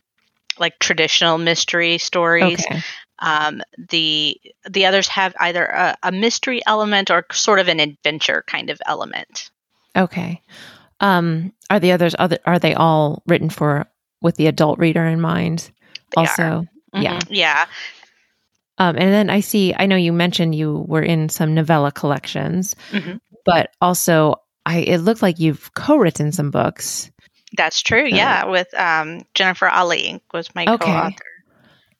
like 0.58 0.78
traditional 0.78 1.38
mystery 1.38 1.98
stories. 1.98 2.60
Okay. 2.66 2.80
Um, 3.20 3.62
the 3.90 4.38
the 4.68 4.86
others 4.86 5.08
have 5.08 5.34
either 5.40 5.64
a, 5.64 5.96
a 6.02 6.12
mystery 6.12 6.60
element 6.66 7.10
or 7.10 7.24
sort 7.32 7.58
of 7.58 7.68
an 7.68 7.80
adventure 7.80 8.44
kind 8.46 8.68
of 8.70 8.80
element. 8.84 9.50
Okay. 9.96 10.42
Um, 11.00 11.52
are 11.70 11.80
the 11.80 11.92
others 11.92 12.14
other 12.18 12.38
are 12.44 12.58
they 12.58 12.74
all 12.74 13.22
written 13.26 13.50
for 13.50 13.86
with 14.22 14.36
the 14.36 14.46
adult 14.46 14.78
reader 14.78 15.04
in 15.04 15.20
mind? 15.20 15.70
They 16.16 16.20
also, 16.22 16.66
are. 16.92 17.02
yeah. 17.02 17.20
Yeah. 17.28 17.66
Um, 18.78 18.96
and 18.96 19.12
then 19.12 19.30
I 19.30 19.40
see. 19.40 19.74
I 19.76 19.86
know 19.86 19.96
you 19.96 20.12
mentioned 20.12 20.54
you 20.54 20.84
were 20.88 21.02
in 21.02 21.28
some 21.28 21.54
novella 21.54 21.92
collections, 21.92 22.74
Mhm. 22.90 23.20
but 23.44 23.70
also 23.80 24.36
I 24.66 24.78
it 24.78 24.98
looked 24.98 25.22
like 25.22 25.38
you've 25.38 25.72
co-written 25.74 26.32
some 26.32 26.50
books. 26.50 27.10
That's 27.56 27.82
true. 27.82 28.10
So- 28.10 28.16
yeah, 28.16 28.46
with 28.46 28.72
um, 28.74 29.22
Jennifer 29.34 29.68
AlLee 29.68 30.20
was 30.32 30.52
my 30.54 30.64
Okay. 30.66 30.84
co-author. 30.86 31.14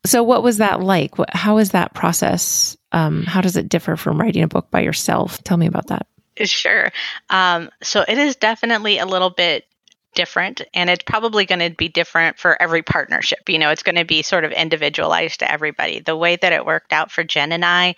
So, 0.07 0.23
what 0.23 0.43
was 0.43 0.59
that 0.59 0.81
like? 0.83 1.17
What, 1.17 1.35
how 1.35 1.59
is 1.59 1.71
that 1.71 1.95
process? 1.95 2.77
Um, 2.93 3.23
how 3.25 3.41
does 3.41 3.57
it 3.57 3.69
differ 3.69 3.97
from 3.97 4.21
writing 4.21 4.43
a 4.43 4.49
book 4.49 4.71
by 4.71 4.81
yourself? 4.81 5.43
Tell 5.45 5.57
me 5.57 5.67
about 5.67 5.87
that. 5.89 6.07
Sure. 6.43 6.91
Um, 7.31 7.71
so 7.83 8.05
it 8.07 8.19
is 8.19 8.37
definitely 8.37 8.99
a 8.99 9.07
little 9.07 9.31
bit 9.31 9.67
different, 10.15 10.63
and 10.75 10.91
it's 10.91 11.03
probably 11.05 11.45
going 11.45 11.61
to 11.61 11.71
be 11.77 11.89
different 11.89 12.39
for 12.39 12.61
every 12.61 12.83
partnership. 12.83 13.49
You 13.49 13.59
know, 13.59 13.71
it's 13.71 13.83
going 13.83 13.97
to 13.97 14.05
be 14.05 14.23
sort 14.23 14.45
of 14.45 14.53
individualized 14.53 15.41
to 15.41 15.51
everybody. 15.51 16.01
The 16.01 16.17
way 16.17 16.37
that 16.37 16.53
it 16.53 16.67
worked 16.67 16.93
out 16.93 17.11
for 17.13 17.23
Jen 17.25 17.53
and 17.53 17.65
I, 17.65 17.95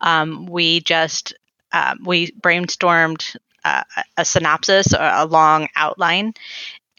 um, 0.00 0.46
we 0.46 0.80
just 0.80 1.34
um, 1.72 2.00
we 2.04 2.32
brainstormed 2.32 3.36
uh, 3.64 3.84
a- 4.16 4.24
synopsis, 4.24 4.92
a 4.92 5.12
a 5.18 5.26
long 5.26 5.68
outline. 5.76 6.34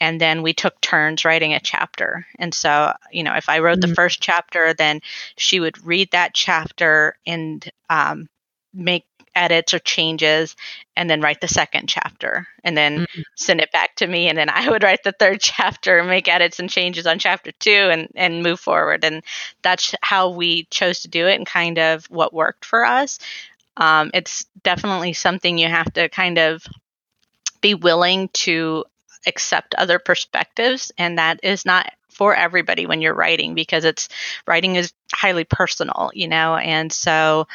And 0.00 0.20
then 0.20 0.42
we 0.42 0.52
took 0.52 0.80
turns 0.80 1.24
writing 1.24 1.54
a 1.54 1.60
chapter. 1.60 2.26
And 2.38 2.54
so, 2.54 2.92
you 3.10 3.22
know, 3.24 3.34
if 3.34 3.48
I 3.48 3.58
wrote 3.60 3.80
the 3.80 3.88
Mm. 3.88 3.94
first 3.96 4.20
chapter, 4.20 4.72
then 4.74 5.00
she 5.36 5.58
would 5.60 5.84
read 5.84 6.10
that 6.12 6.34
chapter 6.34 7.16
and 7.26 7.68
um, 7.90 8.28
make 8.72 9.06
edits 9.38 9.72
or 9.72 9.78
changes 9.78 10.56
and 10.96 11.08
then 11.08 11.20
write 11.20 11.40
the 11.40 11.48
second 11.48 11.88
chapter 11.88 12.46
and 12.64 12.76
then 12.76 13.00
Mhm. 13.00 13.22
send 13.36 13.60
it 13.60 13.72
back 13.72 13.94
to 13.96 14.06
me 14.06 14.28
and 14.28 14.36
then 14.36 14.48
I 14.60 14.68
would 14.68 14.82
write 14.82 15.04
the 15.04 15.12
third 15.12 15.40
chapter 15.40 15.98
and 15.98 16.08
make 16.08 16.28
edits 16.28 16.58
and 16.58 16.68
changes 16.68 17.06
on 17.06 17.18
chapter 17.18 17.52
2 17.52 17.70
and 17.92 18.08
and 18.16 18.42
move 18.42 18.60
forward. 18.60 19.04
And 19.04 19.22
that's 19.62 19.94
how 20.02 20.30
we 20.30 20.64
chose 20.70 21.00
to 21.02 21.08
do 21.08 21.26
it 21.26 21.36
and 21.36 21.46
kind 21.46 21.78
of 21.78 22.04
what 22.10 22.34
worked 22.34 22.64
for 22.64 22.84
us. 22.84 23.18
Um, 23.76 24.10
it's 24.14 24.44
definitely 24.64 25.12
something 25.14 25.56
you 25.58 25.68
have 25.68 25.92
to 25.94 26.08
kind 26.08 26.38
of 26.38 26.66
be 27.60 27.74
willing 27.74 28.28
to 28.32 28.84
accept 29.26 29.74
other 29.74 29.98
perspectives 29.98 30.92
and 30.98 31.18
that 31.18 31.40
is 31.42 31.64
not 31.66 31.90
for 32.08 32.34
everybody 32.34 32.86
when 32.86 33.00
you're 33.00 33.14
writing 33.14 33.54
because 33.54 33.84
it's 33.84 34.08
writing 34.46 34.76
is 34.76 34.92
highly 35.12 35.44
personal 35.44 36.10
you 36.14 36.28
know? 36.28 36.56
And 36.56 36.92
so 36.92 37.46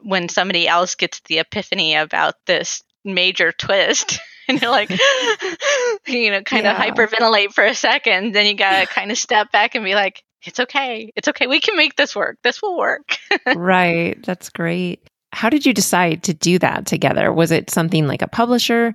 when 0.00 0.28
somebody 0.28 0.66
else 0.68 0.94
gets 0.94 1.20
the 1.26 1.38
epiphany 1.38 1.94
about 1.94 2.34
this 2.46 2.82
major 3.04 3.52
twist 3.52 4.18
and 4.48 4.60
you're 4.60 4.70
like 4.70 4.90
you 6.06 6.30
know 6.30 6.42
kind 6.42 6.64
Yeah. 6.64 6.72
of 6.72 6.94
hyperventilate 6.96 7.52
for 7.52 7.64
a 7.64 7.74
second 7.74 8.34
then 8.34 8.46
you 8.46 8.54
gotta 8.54 8.86
kind 8.92 9.10
of 9.10 9.18
step 9.18 9.50
back 9.52 9.74
and 9.74 9.84
be 9.84 9.94
like 9.94 10.22
it's 10.42 10.60
okay 10.60 11.10
it's 11.16 11.28
okay 11.28 11.46
we 11.46 11.60
can 11.60 11.76
make 11.76 11.96
this 11.96 12.14
work 12.14 12.38
this 12.42 12.62
will 12.62 12.76
work 12.78 13.16
right. 13.56 14.22
That's 14.24 14.50
great. 14.50 15.08
How 15.32 15.50
did 15.50 15.66
you 15.66 15.74
decide 15.74 16.22
to 16.24 16.34
do 16.34 16.58
that 16.60 16.86
together? 16.86 17.30
Was 17.32 17.50
it 17.50 17.70
something 17.70 18.06
like 18.06 18.22
a 18.22 18.28
publisher 18.28 18.94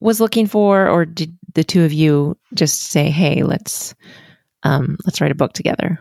was 0.00 0.20
looking 0.20 0.46
for, 0.46 0.86
or 0.88 1.04
did 1.04 1.36
the 1.54 1.64
two 1.64 1.82
of 1.82 1.92
you 1.92 2.36
just 2.54 2.82
say, 2.82 3.10
"Hey, 3.10 3.42
let's 3.42 3.94
um, 4.62 4.96
let's 5.04 5.20
write 5.20 5.32
a 5.32 5.36
book 5.36 5.52
together"? 5.54 5.98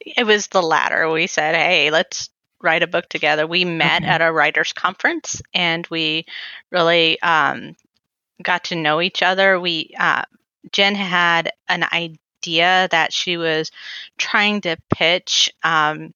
it 0.00 0.24
was 0.26 0.46
the 0.48 0.62
latter 0.62 1.10
we 1.10 1.26
said 1.26 1.54
hey 1.54 1.90
let's 1.90 2.30
write 2.62 2.82
a 2.82 2.86
book 2.88 3.08
together 3.08 3.46
we 3.46 3.64
met 3.64 4.02
Okay. 4.02 4.08
at 4.08 4.22
a 4.22 4.32
writers 4.32 4.72
conference 4.72 5.40
and 5.54 5.86
we 5.88 6.26
really 6.70 7.20
um, 7.22 7.74
got 8.42 8.64
to 8.64 8.76
know 8.76 9.00
each 9.00 9.22
other 9.22 9.58
we 9.60 9.90
uh, 9.98 10.22
jen 10.72 10.94
had 10.94 11.50
an 11.68 11.84
idea 11.92 12.88
that 12.90 13.12
she 13.12 13.36
was 13.36 13.70
trying 14.18 14.60
to 14.60 14.76
pitch 14.94 15.52
um, 15.62 16.12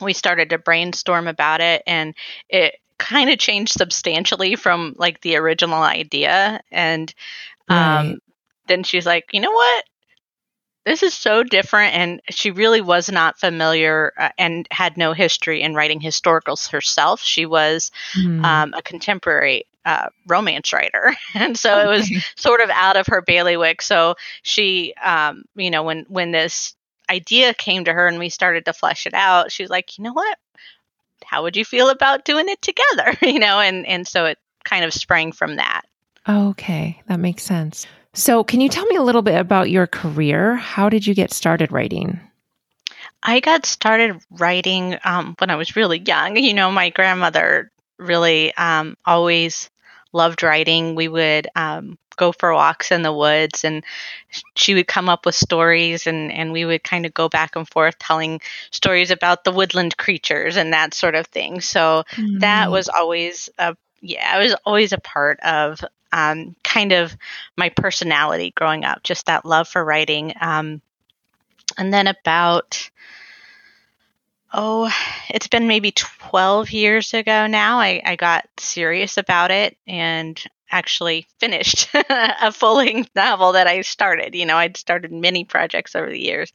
we 0.00 0.12
started 0.12 0.50
to 0.50 0.58
brainstorm 0.58 1.26
about 1.28 1.60
it 1.60 1.82
and 1.86 2.14
it 2.48 2.76
kind 2.98 3.30
of 3.30 3.38
changed 3.38 3.72
substantially 3.72 4.56
from 4.56 4.94
like 4.98 5.20
the 5.20 5.36
original 5.36 5.82
idea 5.82 6.60
and 6.70 7.14
um, 7.68 8.18
Right. 8.18 8.18
then 8.66 8.82
she's 8.82 9.06
like 9.06 9.26
you 9.32 9.40
know 9.40 9.52
what 9.52 9.84
this 10.84 11.02
is 11.02 11.14
so 11.14 11.42
different 11.42 11.94
and 11.94 12.20
she 12.30 12.50
really 12.50 12.80
was 12.80 13.10
not 13.10 13.38
familiar 13.38 14.12
uh, 14.18 14.28
and 14.38 14.68
had 14.70 14.96
no 14.96 15.12
history 15.12 15.62
in 15.62 15.74
writing 15.74 16.00
historicals 16.00 16.70
herself. 16.70 17.20
She 17.22 17.46
was 17.46 17.90
Hmm. 18.12 18.44
um, 18.44 18.74
a 18.74 18.82
contemporary 18.82 19.64
uh, 19.86 20.08
romance 20.26 20.72
writer 20.72 21.14
and 21.34 21.58
so 21.58 21.78
it 21.80 21.88
was 21.88 22.24
sort 22.36 22.60
of 22.60 22.70
out 22.70 22.96
of 22.96 23.06
her 23.08 23.20
bailiwick. 23.22 23.82
So 23.82 24.14
she 24.42 24.94
um, 25.02 25.44
you 25.56 25.70
know 25.70 25.82
when 25.82 26.04
when 26.08 26.32
this 26.32 26.74
idea 27.10 27.52
came 27.54 27.84
to 27.84 27.92
her 27.92 28.06
and 28.06 28.18
we 28.18 28.28
started 28.30 28.64
to 28.64 28.72
flesh 28.72 29.06
it 29.06 29.12
out 29.14 29.52
she 29.52 29.62
was 29.62 29.70
like 29.70 29.98
you 29.98 30.04
know 30.04 30.12
what? 30.12 30.38
How 31.24 31.42
would 31.42 31.56
you 31.56 31.64
feel 31.64 31.88
about 31.90 32.24
doing 32.24 32.48
it 32.48 32.60
together? 32.62 33.16
You 33.22 33.38
know 33.38 33.60
and 33.60 33.86
and 33.86 34.06
so 34.06 34.26
it 34.26 34.38
kind 34.64 34.84
of 34.84 34.92
sprang 34.92 35.32
from 35.32 35.56
that. 35.56 35.82
Okay, 36.28 37.02
that 37.06 37.20
makes 37.20 37.42
sense. 37.42 37.86
So, 38.14 38.44
can 38.44 38.60
you 38.60 38.68
tell 38.68 38.86
me 38.86 38.94
a 38.94 39.02
little 39.02 39.22
bit 39.22 39.38
about 39.38 39.70
your 39.70 39.88
career? 39.88 40.54
How 40.54 40.88
did 40.88 41.04
you 41.04 41.14
get 41.14 41.32
started 41.32 41.72
writing? 41.72 42.20
I 43.24 43.40
got 43.40 43.66
started 43.66 44.20
writing 44.30 44.96
um, 45.04 45.34
when 45.38 45.50
I 45.50 45.56
was 45.56 45.74
really 45.74 45.98
young. 45.98 46.36
You 46.36 46.54
know, 46.54 46.70
my 46.70 46.90
grandmother 46.90 47.72
really 47.98 48.54
um, 48.54 48.96
always 49.04 49.68
loved 50.12 50.44
writing. 50.44 50.94
We 50.94 51.08
would 51.08 51.48
um, 51.56 51.98
go 52.16 52.30
for 52.30 52.54
walks 52.54 52.92
in 52.92 53.02
the 53.02 53.12
woods, 53.12 53.64
and 53.64 53.82
she 54.54 54.74
would 54.74 54.86
come 54.86 55.08
up 55.08 55.26
with 55.26 55.34
stories, 55.34 56.06
and, 56.06 56.30
and 56.30 56.52
we 56.52 56.64
would 56.64 56.84
kind 56.84 57.06
of 57.06 57.14
go 57.14 57.28
back 57.28 57.56
and 57.56 57.68
forth 57.68 57.98
telling 57.98 58.40
stories 58.70 59.10
about 59.10 59.42
the 59.42 59.52
woodland 59.52 59.96
creatures 59.96 60.56
and 60.56 60.72
that 60.72 60.94
sort 60.94 61.16
of 61.16 61.26
thing. 61.26 61.60
So 61.60 62.04
that 62.38 62.70
was 62.70 62.88
always 62.88 63.48
a 63.58 63.76
yeah, 64.02 64.38
it 64.38 64.44
was 64.44 64.54
always 64.66 64.92
a 64.92 64.98
part 64.98 65.40
of 65.40 65.82
um, 66.14 66.54
kind 66.62 66.92
of 66.92 67.16
my 67.56 67.70
personality 67.70 68.52
growing 68.52 68.84
up, 68.84 69.02
just 69.02 69.26
that 69.26 69.44
love 69.44 69.66
for 69.66 69.84
writing. 69.84 70.32
Um, 70.40 70.80
and 71.76 71.92
then 71.92 72.06
about 72.06 72.88
oh, 74.56 74.88
it's 75.28 75.48
been 75.48 75.66
maybe 75.66 75.90
twelve 75.90 76.70
years 76.70 77.12
ago 77.12 77.48
now. 77.48 77.80
I, 77.80 78.00
I 78.04 78.14
got 78.14 78.48
serious 78.58 79.18
about 79.18 79.50
it 79.50 79.76
and 79.88 80.40
actually 80.74 81.24
finished 81.38 81.88
a 82.10 82.50
full 82.50 82.76
length 82.76 83.10
novel 83.14 83.52
that 83.52 83.68
I 83.68 83.82
started. 83.82 84.34
You 84.34 84.44
know, 84.44 84.56
I'd 84.56 84.76
started 84.76 85.12
many 85.12 85.44
projects 85.44 85.94
over 85.94 86.10
the 86.10 86.20
years. 86.20 86.52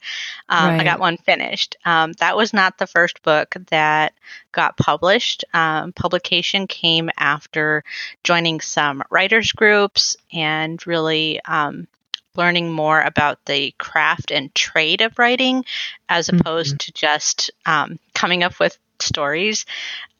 Um, 0.48 0.72
right. 0.72 0.80
I 0.82 0.84
got 0.84 1.00
one 1.00 1.16
finished. 1.16 1.76
Um, 1.86 2.12
that 2.20 2.36
was 2.36 2.52
not 2.52 2.76
the 2.76 2.86
first 2.86 3.22
book 3.22 3.56
that 3.70 4.12
got 4.52 4.76
published. 4.76 5.44
Um, 5.54 5.94
publication 5.94 6.66
came 6.66 7.10
after 7.16 7.82
joining 8.22 8.60
some 8.60 9.02
writers 9.10 9.52
groups 9.52 10.18
and 10.32 10.86
really 10.86 11.40
um, 11.46 11.88
learning 12.36 12.70
more 12.70 13.00
about 13.00 13.42
the 13.46 13.74
craft 13.78 14.30
and 14.30 14.54
trade 14.54 15.00
of 15.00 15.18
writing 15.18 15.64
as 16.10 16.28
mm-hmm. 16.28 16.40
opposed 16.40 16.76
mm-hmm. 16.76 16.90
to 16.90 16.92
just 16.92 17.50
um, 17.64 17.98
coming 18.14 18.42
up 18.42 18.60
with 18.60 18.76
stories. 19.00 19.64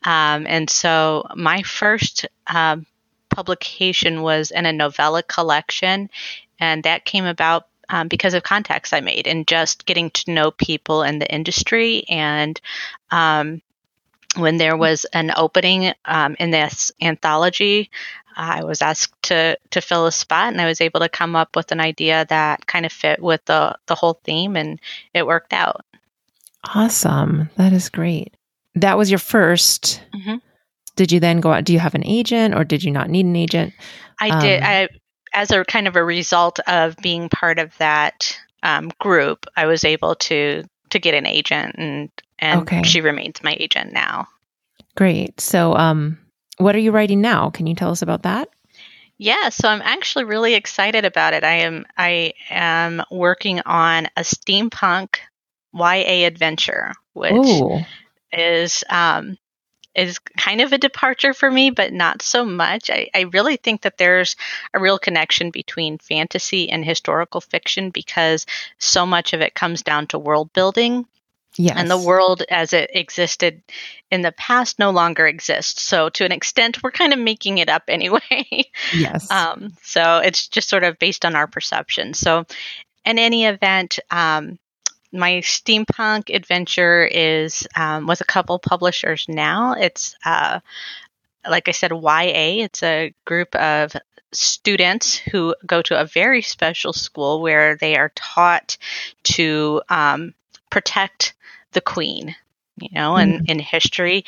Um, 0.04 0.46
and 0.46 0.70
so 0.70 1.26
my 1.36 1.60
first 1.62 2.26
um, 2.46 2.86
publication 3.30 4.22
was 4.22 4.50
in 4.50 4.66
a 4.66 4.72
novella 4.72 5.22
collection, 5.22 6.10
and 6.58 6.82
that 6.84 7.04
came 7.04 7.24
about 7.24 7.66
um, 7.88 8.08
because 8.08 8.34
of 8.34 8.42
contacts 8.42 8.92
I 8.92 9.00
made 9.00 9.26
and 9.26 9.46
just 9.46 9.84
getting 9.86 10.10
to 10.10 10.30
know 10.30 10.50
people 10.50 11.02
in 11.02 11.18
the 11.18 11.32
industry. 11.32 12.04
And 12.08 12.60
um, 13.10 13.62
when 14.36 14.58
there 14.58 14.76
was 14.76 15.04
an 15.06 15.32
opening 15.36 15.92
um, 16.04 16.36
in 16.38 16.50
this 16.50 16.92
anthology, 17.02 17.90
I 18.36 18.64
was 18.64 18.80
asked 18.80 19.20
to 19.24 19.58
to 19.70 19.80
fill 19.80 20.06
a 20.06 20.12
spot, 20.12 20.52
and 20.52 20.60
I 20.60 20.66
was 20.66 20.80
able 20.80 21.00
to 21.00 21.08
come 21.08 21.34
up 21.34 21.56
with 21.56 21.72
an 21.72 21.80
idea 21.80 22.26
that 22.28 22.66
kind 22.66 22.86
of 22.86 22.92
fit 22.92 23.20
with 23.20 23.44
the 23.46 23.76
the 23.86 23.94
whole 23.94 24.20
theme, 24.24 24.56
and 24.56 24.80
it 25.12 25.26
worked 25.26 25.52
out. 25.52 25.84
Awesome! 26.74 27.50
That 27.56 27.72
is 27.72 27.88
great. 27.88 28.34
That 28.76 28.96
was 28.96 29.10
your 29.10 29.18
1st 29.18 30.00
mm-hmm. 30.14 30.36
Did 30.96 31.12
you 31.12 31.20
then 31.20 31.40
go 31.40 31.52
out? 31.52 31.64
Do 31.64 31.72
you 31.72 31.78
have 31.78 31.94
an 31.94 32.04
agent, 32.04 32.54
or 32.54 32.64
did 32.64 32.82
you 32.82 32.90
not 32.90 33.08
need 33.08 33.26
an 33.26 33.36
agent? 33.36 33.72
I 34.20 34.30
um, 34.30 34.40
did. 34.40 34.62
I 34.62 34.88
as 35.32 35.50
a 35.50 35.64
kind 35.64 35.86
of 35.86 35.96
a 35.96 36.04
result 36.04 36.58
of 36.60 36.96
being 36.96 37.28
part 37.28 37.58
of 37.58 37.76
that 37.78 38.38
um, 38.62 38.90
group, 38.98 39.46
I 39.56 39.66
was 39.66 39.84
able 39.84 40.14
to 40.16 40.64
to 40.90 40.98
get 40.98 41.14
an 41.14 41.26
agent, 41.26 41.76
and 41.78 42.10
and 42.38 42.62
okay. 42.62 42.82
she 42.82 43.00
remains 43.00 43.42
my 43.42 43.56
agent 43.58 43.92
now. 43.92 44.26
Great. 44.96 45.40
So, 45.40 45.74
um, 45.76 46.18
what 46.58 46.74
are 46.74 46.80
you 46.80 46.90
writing 46.90 47.20
now? 47.20 47.50
Can 47.50 47.66
you 47.66 47.74
tell 47.74 47.90
us 47.90 48.02
about 48.02 48.22
that? 48.22 48.48
Yeah, 49.18 49.50
so 49.50 49.68
I'm 49.68 49.82
actually 49.82 50.24
really 50.24 50.54
excited 50.54 51.04
about 51.04 51.34
it. 51.34 51.44
I 51.44 51.56
am 51.56 51.84
I 51.96 52.32
am 52.48 53.02
working 53.10 53.60
on 53.66 54.06
a 54.16 54.22
steampunk 54.22 55.16
YA 55.74 56.26
adventure, 56.26 56.94
which 57.12 57.32
Ooh. 57.32 57.80
is 58.32 58.82
um, 58.88 59.36
is 59.94 60.18
kind 60.18 60.60
of 60.60 60.72
a 60.72 60.78
departure 60.78 61.34
for 61.34 61.50
me, 61.50 61.70
but 61.70 61.92
not 61.92 62.22
so 62.22 62.44
much. 62.44 62.90
I, 62.90 63.10
I 63.14 63.22
really 63.22 63.56
think 63.56 63.82
that 63.82 63.98
there's 63.98 64.36
a 64.72 64.80
real 64.80 64.98
connection 64.98 65.50
between 65.50 65.98
fantasy 65.98 66.70
and 66.70 66.84
historical 66.84 67.40
fiction 67.40 67.90
because 67.90 68.46
so 68.78 69.04
much 69.04 69.32
of 69.32 69.40
it 69.40 69.54
comes 69.54 69.82
down 69.82 70.06
to 70.08 70.18
world 70.18 70.52
building 70.52 71.06
Yes. 71.56 71.76
And 71.76 71.90
the 71.90 71.98
world 71.98 72.42
as 72.48 72.72
it 72.72 72.90
existed 72.94 73.62
in 74.10 74.22
the 74.22 74.32
past 74.32 74.78
no 74.78 74.90
longer 74.90 75.26
exists. 75.26 75.82
So, 75.82 76.08
to 76.10 76.24
an 76.24 76.32
extent, 76.32 76.82
we're 76.82 76.92
kind 76.92 77.12
of 77.12 77.18
making 77.18 77.58
it 77.58 77.68
up 77.68 77.84
anyway. 77.88 78.70
Yes. 78.94 79.30
um, 79.30 79.72
so, 79.82 80.18
it's 80.18 80.48
just 80.48 80.68
sort 80.68 80.84
of 80.84 80.98
based 80.98 81.24
on 81.24 81.34
our 81.34 81.46
perception. 81.46 82.14
So, 82.14 82.46
in 83.04 83.18
any 83.18 83.46
event, 83.46 83.98
um, 84.10 84.58
my 85.12 85.40
steampunk 85.42 86.34
adventure 86.34 87.04
is 87.04 87.66
um, 87.76 88.06
with 88.06 88.20
a 88.20 88.24
couple 88.24 88.58
publishers 88.58 89.26
now. 89.28 89.72
It's, 89.72 90.14
uh, 90.24 90.60
like 91.48 91.68
I 91.68 91.72
said, 91.72 91.90
YA. 91.92 92.64
It's 92.64 92.82
a 92.82 93.14
group 93.24 93.54
of 93.54 93.94
students 94.32 95.16
who 95.16 95.54
go 95.66 95.82
to 95.82 96.00
a 96.00 96.04
very 96.04 96.42
special 96.42 96.92
school 96.92 97.40
where 97.40 97.76
they 97.76 97.96
are 97.96 98.12
taught 98.14 98.76
to 99.24 99.82
um, 99.88 100.34
protect 100.70 101.34
the 101.72 101.80
queen, 101.80 102.34
you 102.80 102.88
know, 102.92 103.16
and 103.16 103.40
mm. 103.40 103.50
in 103.50 103.58
history, 103.58 104.24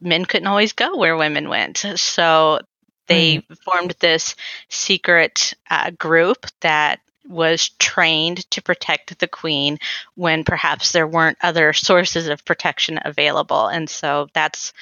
men 0.00 0.24
couldn't 0.24 0.48
always 0.48 0.72
go 0.72 0.96
where 0.96 1.16
women 1.16 1.48
went. 1.48 1.84
So 1.96 2.60
they 3.06 3.38
mm. 3.38 3.58
formed 3.58 3.94
this 4.00 4.34
secret 4.68 5.54
uh, 5.70 5.90
group 5.90 6.46
that 6.60 7.00
was 7.28 7.70
trained 7.78 8.50
to 8.50 8.62
protect 8.62 9.18
the 9.18 9.28
queen 9.28 9.78
when 10.14 10.44
perhaps 10.44 10.92
there 10.92 11.06
weren't 11.06 11.38
other 11.42 11.72
sources 11.72 12.28
of 12.28 12.44
protection 12.44 12.98
available. 13.04 13.66
And 13.66 13.88
so 13.88 14.28
that's 14.32 14.72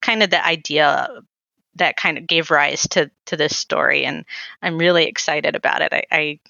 kind 0.00 0.22
of 0.22 0.30
the 0.30 0.44
idea 0.44 1.08
that 1.76 1.96
kind 1.96 2.18
of 2.18 2.26
gave 2.26 2.50
rise 2.50 2.82
to 2.88 3.10
to 3.26 3.36
this 3.36 3.56
story 3.56 4.04
and 4.04 4.24
I'm 4.62 4.78
really 4.78 5.04
excited 5.04 5.54
about 5.54 5.82
it. 5.82 5.92
I, 5.92 6.02
I 6.10 6.40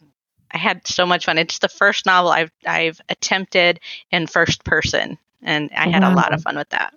I 0.50 0.58
had 0.58 0.86
so 0.86 1.06
much 1.06 1.26
fun. 1.26 1.38
It's 1.38 1.58
the 1.58 1.68
first 1.68 2.06
novel 2.06 2.30
I've 2.30 2.52
I've 2.66 3.00
attempted 3.08 3.80
in 4.10 4.26
first 4.26 4.64
person, 4.64 5.18
and 5.42 5.70
I 5.76 5.88
had 5.88 6.02
wow. 6.02 6.14
a 6.14 6.16
lot 6.16 6.32
of 6.32 6.42
fun 6.42 6.56
with 6.56 6.68
that. 6.70 6.94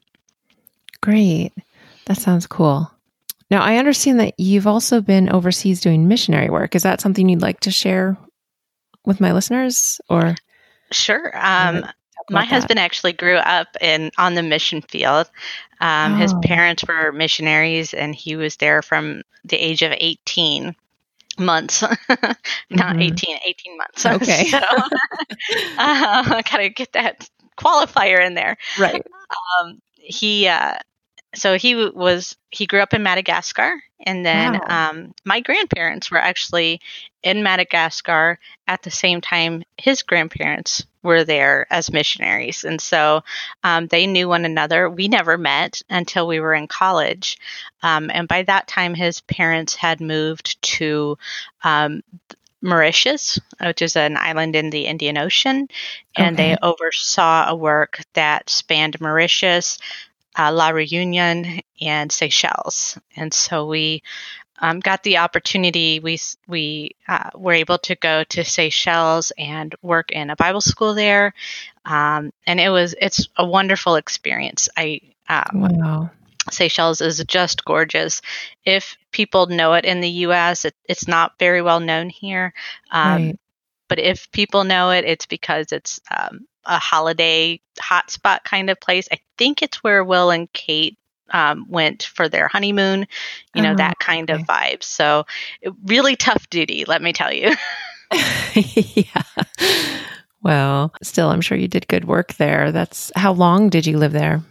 Great, 1.02 1.52
that 2.06 2.18
sounds 2.18 2.48
cool. 2.48 2.92
Now 3.50 3.62
I 3.62 3.78
understand 3.78 4.20
that 4.20 4.40
you've 4.40 4.68
also 4.68 5.02
been 5.02 5.30
overseas 5.30 5.82
doing 5.82 6.08
missionary 6.08 6.50
work. 6.50 6.76
Is 6.76 6.84
that 6.84 7.02
something 7.02 7.28
you'd 7.28 7.42
like 7.42 7.60
to 7.62 7.72
share 7.72 8.18
with 9.06 9.20
my 9.20 9.32
listeners, 9.32 10.00
or? 10.10 10.36
Sure. 10.92 11.32
Um, 11.36 11.86
my 12.30 12.46
husband 12.46 12.78
that. 12.78 12.84
actually 12.84 13.14
grew 13.14 13.38
up 13.38 13.68
in 13.82 14.12
on 14.18 14.36
the 14.36 14.44
mission 14.44 14.82
field. 14.82 15.30
Um, 15.82 16.14
oh. 16.14 16.18
His 16.18 16.34
parents 16.44 16.84
were 16.88 17.12
missionaries, 17.12 17.94
and 17.94 18.14
he 18.14 18.36
was 18.36 18.58
there 18.58 18.82
from 18.82 19.24
the 19.46 19.58
age 19.58 19.82
of 19.82 19.94
eighteen 19.98 20.76
months, 21.40 21.82
not 22.10 22.38
mm-hmm. 22.70 23.02
18, 23.02 23.38
18 23.46 23.78
months. 23.78 24.06
Okay. 24.10 24.46
so, 24.48 24.58
uh, 25.78 26.42
gotta 26.42 26.70
get 26.70 26.94
that 26.94 27.30
qualifier 27.58 28.26
in 28.26 28.34
there. 28.34 28.58
Right. 28.78 29.06
Um, 29.62 29.82
he, 29.96 30.48
uh, 30.48 30.76
so 31.36 31.58
he 31.58 31.76
was 31.76 32.36
he 32.50 32.66
grew 32.66 32.82
up 32.82 32.94
in 32.94 33.04
Madagascar, 33.04 33.82
and 34.02 34.26
then 34.26 34.54
wow. 34.54 34.90
um, 34.90 35.14
my 35.26 35.42
grandparents 35.42 36.10
were 36.10 36.18
actually 36.18 36.82
in 37.24 37.44
Madagascar 37.44 38.40
at 38.68 38.82
the 38.82 38.92
same 38.92 39.22
time 39.22 39.64
his 39.78 40.04
grandparents 40.04 40.86
were 41.04 41.24
there 41.24 41.66
as 41.70 41.92
missionaries, 41.92 42.64
and 42.64 42.80
so 42.82 43.24
um, 43.64 43.88
they 43.88 44.06
knew 44.06 44.28
one 44.28 44.46
another. 44.46 44.90
We 44.90 45.08
never 45.08 45.38
met 45.38 45.82
until 45.90 46.28
we 46.28 46.40
were 46.40 46.54
in 46.54 46.68
college, 46.68 47.38
um, 47.84 48.10
and 48.14 48.28
by 48.28 48.44
that 48.44 48.68
time 48.68 48.94
his 48.94 49.22
parents 49.22 49.76
had 49.76 50.02
moved 50.02 50.62
to 50.62 51.18
um, 51.64 52.04
Mauritius, 52.62 53.40
which 53.62 53.82
is 53.82 53.96
an 53.96 54.18
island 54.18 54.56
in 54.56 54.70
the 54.70 54.86
Indian 54.86 55.18
Ocean, 55.18 55.70
and 56.16 56.36
okay. 56.36 56.56
they 56.56 56.58
oversaw 56.62 57.50
a 57.50 57.56
work 57.56 58.02
that 58.14 58.50
spanned 58.50 59.00
Mauritius, 59.00 59.78
uh, 60.38 60.52
La 60.52 60.70
Reunion, 60.70 61.62
and 61.82 62.12
Seychelles. 62.12 62.98
And 63.16 63.34
so 63.34 63.66
we 63.66 64.04
um, 64.60 64.80
got 64.80 65.04
the 65.04 65.18
opportunity. 65.18 66.00
We 66.00 66.20
we 66.48 66.96
uh, 67.08 67.30
were 67.36 67.54
able 67.54 67.78
to 67.80 67.96
go 67.96 68.24
to 68.26 68.44
Seychelles 68.44 69.32
and 69.38 69.74
work 69.82 70.12
in 70.12 70.30
a 70.30 70.36
Bible 70.36 70.62
school 70.62 70.94
there, 70.94 71.34
um, 71.86 72.32
and 72.46 72.60
it 72.60 72.70
was 72.70 72.96
it's 73.00 73.28
a 73.38 73.46
wonderful 73.46 73.96
experience. 73.96 74.70
I 74.78 75.02
um, 75.28 75.62
wow. 75.62 76.10
Seychelles 76.52 77.02
is 77.02 77.24
just 77.26 77.66
gorgeous. 77.66 78.22
If 78.66 78.98
people 79.12 79.48
know 79.48 79.74
it 79.74 79.86
in 79.86 80.02
the 80.02 80.10
U.S., 80.10 80.66
it, 80.66 80.76
it's 80.86 81.08
not 81.08 81.38
very 81.40 81.62
well 81.62 81.80
known 81.80 82.10
here. 82.10 82.54
Um, 82.92 83.26
right. 83.26 83.40
But 83.88 84.00
if 84.00 84.32
people 84.32 84.64
know 84.64 84.92
it, 84.92 85.06
it's 85.06 85.26
because 85.26 85.72
it's 85.72 86.00
um, 86.16 86.48
a 86.66 86.78
holiday 86.78 87.60
hotspot 87.80 88.44
kind 88.44 88.70
of 88.70 88.80
place. 88.80 89.08
I 89.12 89.20
think 89.38 89.62
it's 89.62 89.84
where 89.84 90.04
Will 90.04 90.30
and 90.30 90.52
Kate 90.54 90.99
um, 91.32 91.66
went 91.70 92.04
for 92.04 92.30
their 92.30 92.48
honeymoon, 92.48 93.08
you 93.54 93.62
know, 93.62 93.74
oh, 93.74 93.76
that 93.76 94.00
kind 94.00 94.30
okay. 94.30 94.42
of 94.42 94.48
vibe. 94.48 94.84
So, 94.84 95.26
really 95.86 96.16
tough 96.16 96.50
duty, 96.50 96.86
let 96.86 97.02
me 97.02 97.14
tell 97.14 97.34
you. 97.34 97.56
yeah. 98.54 99.24
Well, 100.42 100.94
still, 101.04 101.30
I'm 101.30 101.42
sure 101.42 101.58
you 101.58 101.68
did 101.68 101.88
good 101.88 102.06
work 102.06 102.36
there. 102.36 102.72
That's 102.72 103.12
how 103.16 103.34
long 103.34 103.70
did 103.70 103.86
you 103.86 103.98
live 103.98 104.14
there? 104.14 104.42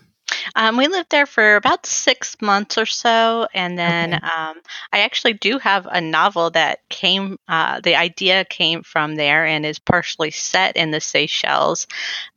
Um, 0.54 0.76
we 0.76 0.88
lived 0.88 1.10
there 1.10 1.26
for 1.26 1.56
about 1.56 1.86
six 1.86 2.36
months 2.40 2.78
or 2.78 2.86
so, 2.86 3.46
and 3.54 3.78
then 3.78 4.14
okay. 4.14 4.24
um, 4.24 4.56
I 4.92 5.00
actually 5.00 5.34
do 5.34 5.58
have 5.58 5.86
a 5.90 6.00
novel 6.00 6.50
that 6.50 6.80
came. 6.88 7.38
Uh, 7.48 7.80
the 7.80 7.96
idea 7.96 8.44
came 8.44 8.82
from 8.82 9.16
there 9.16 9.44
and 9.44 9.64
is 9.64 9.78
partially 9.78 10.30
set 10.30 10.76
in 10.76 10.90
the 10.90 11.00
Seychelles, 11.00 11.86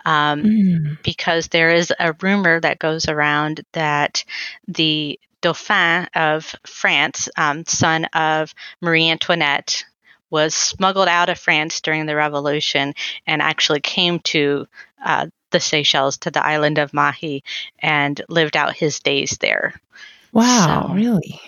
um, 0.05 0.43
mm. 0.43 1.03
because 1.03 1.47
there 1.47 1.71
is 1.71 1.93
a 1.99 2.13
rumor 2.21 2.59
that 2.59 2.79
goes 2.79 3.07
around 3.07 3.65
that 3.73 4.23
the 4.67 5.19
Dauphin 5.41 6.07
of 6.15 6.55
France, 6.65 7.27
um, 7.35 7.65
son 7.65 8.05
of 8.13 8.53
Marie 8.79 9.09
Antoinette, 9.09 9.83
was 10.29 10.55
smuggled 10.55 11.07
out 11.07 11.29
of 11.29 11.37
France 11.37 11.81
during 11.81 12.05
the 12.05 12.15
Revolution 12.15 12.93
and 13.27 13.41
actually 13.41 13.81
came 13.81 14.19
to 14.19 14.67
uh, 15.03 15.27
the 15.51 15.59
Seychelles 15.59 16.17
to 16.17 16.31
the 16.31 16.45
island 16.45 16.77
of 16.77 16.91
Mahé 16.91 17.43
and 17.79 18.21
lived 18.29 18.57
out 18.57 18.75
his 18.75 18.99
days 18.99 19.37
there. 19.41 19.79
Wow, 20.33 20.85
so, 20.87 20.93
really? 20.93 21.39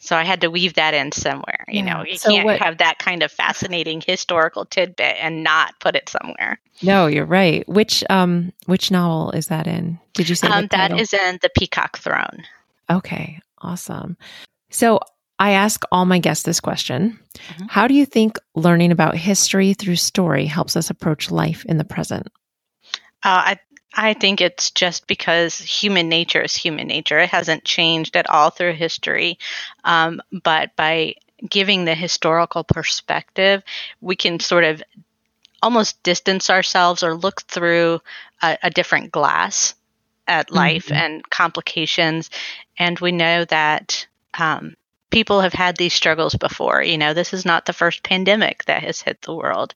So 0.00 0.16
I 0.16 0.24
had 0.24 0.40
to 0.40 0.48
weave 0.50 0.74
that 0.74 0.94
in 0.94 1.12
somewhere. 1.12 1.64
You 1.68 1.84
Yeah. 1.84 1.94
know, 1.98 2.04
you 2.04 2.18
So 2.18 2.30
can't 2.30 2.44
what- 2.44 2.60
have 2.60 2.78
that 2.78 2.98
kind 2.98 3.22
of 3.22 3.30
fascinating 3.30 4.02
historical 4.04 4.64
tidbit 4.64 5.16
and 5.20 5.44
not 5.44 5.78
put 5.78 5.94
it 5.94 6.08
somewhere. 6.08 6.58
No, 6.82 7.06
you're 7.06 7.24
right. 7.24 7.66
Which 7.68 8.02
um 8.10 8.52
which 8.66 8.90
novel 8.90 9.30
is 9.30 9.46
that 9.46 9.68
in? 9.68 10.00
Did 10.14 10.28
you 10.28 10.34
say 10.34 10.48
Um, 10.48 10.66
that 10.72 10.88
title? 10.88 10.98
is 11.00 11.12
in 11.12 11.38
the 11.40 11.50
Peacock 11.56 11.98
Throne. 11.98 12.42
Okay, 12.90 13.38
awesome. 13.60 14.16
So 14.70 14.98
I 15.38 15.52
ask 15.52 15.82
all 15.92 16.04
my 16.04 16.18
guests 16.18 16.44
this 16.44 16.58
question. 16.60 17.18
Mhm. 17.56 17.70
How 17.70 17.86
do 17.86 17.94
you 17.94 18.04
think 18.04 18.38
learning 18.56 18.90
about 18.90 19.16
history 19.16 19.72
through 19.74 19.96
story 19.96 20.46
helps 20.46 20.76
us 20.76 20.90
approach 20.90 21.30
life 21.30 21.64
in 21.66 21.78
the 21.78 21.84
present? 21.84 22.26
Uh, 23.22 23.54
I 23.56 23.58
I 23.94 24.14
think 24.14 24.40
it's 24.40 24.70
just 24.70 25.06
because 25.06 25.58
human 25.58 26.08
nature 26.08 26.40
is 26.40 26.54
human 26.56 26.86
nature. 26.88 27.18
It 27.18 27.28
hasn't 27.30 27.64
changed 27.64 28.16
at 28.16 28.28
all 28.30 28.50
through 28.50 28.72
history, 28.74 29.38
um, 29.84 30.22
but 30.42 30.74
by 30.76 31.16
giving 31.48 31.84
the 31.84 31.94
historical 31.94 32.64
perspective, 32.64 33.62
we 34.00 34.16
can 34.16 34.40
sort 34.40 34.64
of 34.64 34.82
almost 35.62 36.02
distance 36.02 36.50
ourselves 36.50 37.02
or 37.02 37.14
look 37.16 37.42
through 37.42 38.00
a, 38.42 38.58
a 38.64 38.70
different 38.70 39.12
glass 39.12 39.74
at 40.26 40.50
life 40.52 40.88
Mhm. 40.88 40.96
and 40.96 41.30
complications, 41.30 42.30
and 42.78 42.98
we 43.00 43.12
know 43.12 43.44
that. 43.46 44.06
Um, 44.38 44.76
People 45.12 45.42
have 45.42 45.52
had 45.52 45.76
these 45.76 45.94
struggles 45.94 46.34
before. 46.34 46.82
You 46.82 46.98
know, 46.98 47.14
this 47.14 47.32
is 47.32 47.44
not 47.44 47.66
the 47.66 47.72
first 47.72 48.02
pandemic 48.02 48.64
that 48.64 48.82
has 48.82 49.00
hit 49.00 49.20
the 49.22 49.34
world. 49.34 49.74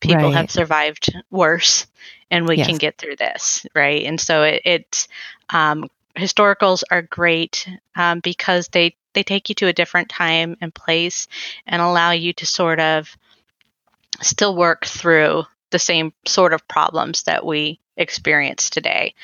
People 0.00 0.16
Right. 0.16 0.34
have 0.34 0.50
survived 0.50 1.14
worse 1.30 1.86
and 2.30 2.48
we 2.48 2.56
Yes. 2.56 2.66
can 2.66 2.78
get 2.78 2.98
through 2.98 3.16
this, 3.16 3.66
right? 3.74 4.04
And 4.04 4.20
so 4.20 4.42
it, 4.42 4.62
it's 4.64 5.08
um, 5.50 5.88
historicals 6.16 6.82
are 6.90 7.02
great 7.02 7.68
um, 7.94 8.20
because 8.20 8.68
they 8.68 8.96
they 9.14 9.22
take 9.22 9.48
you 9.48 9.54
to 9.56 9.66
a 9.66 9.72
different 9.72 10.08
time 10.08 10.56
and 10.60 10.74
place 10.74 11.28
and 11.66 11.82
allow 11.82 12.10
you 12.12 12.32
to 12.34 12.46
sort 12.46 12.80
of 12.80 13.16
still 14.20 14.54
work 14.56 14.84
through 14.84 15.44
the 15.70 15.78
same 15.78 16.12
sort 16.26 16.52
of 16.52 16.66
problems 16.68 17.24
that 17.24 17.44
we 17.44 17.80
experience 17.96 18.70
today. 18.70 19.14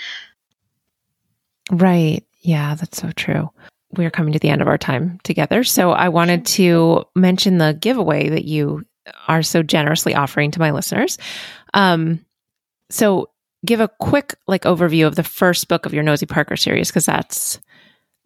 Right. 1.70 2.24
Yeah, 2.40 2.74
that's 2.74 2.98
so 2.98 3.10
true. 3.12 3.50
We're 3.96 4.10
coming 4.10 4.32
to 4.32 4.38
the 4.38 4.48
end 4.48 4.62
of 4.62 4.68
our 4.68 4.78
time 4.78 5.18
together. 5.24 5.64
So 5.64 5.92
I 5.92 6.08
wanted 6.08 6.46
to 6.46 7.04
mention 7.14 7.58
the 7.58 7.74
giveaway 7.74 8.28
that 8.28 8.44
you 8.44 8.84
are 9.28 9.42
so 9.42 9.62
generously 9.62 10.14
offering 10.14 10.50
to 10.52 10.60
my 10.60 10.70
listeners. 10.70 11.18
Um, 11.74 12.24
so 12.90 13.30
give 13.64 13.80
a 13.80 13.90
quick 14.00 14.34
like 14.46 14.62
overview 14.62 15.06
of 15.06 15.14
the 15.14 15.22
first 15.22 15.68
book 15.68 15.86
of 15.86 15.94
your 15.94 16.02
Nosy 16.02 16.26
Parker 16.26 16.56
series 16.56 16.88
because 16.88 17.06
that's 17.06 17.60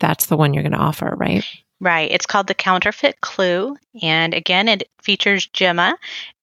that's 0.01 0.27
the 0.27 0.37
one 0.37 0.55
you're 0.55 0.63
going 0.63 0.73
to 0.73 0.79
offer, 0.79 1.15
right? 1.17 1.45
Right. 1.81 2.11
It's 2.11 2.27
called 2.27 2.49
The 2.49 2.55
Counterfeit 2.55 3.21
Clue. 3.21 3.77
And 4.03 4.35
again, 4.35 4.69
it 4.69 4.89
features 5.03 5.47
Gemma. 5.47 5.97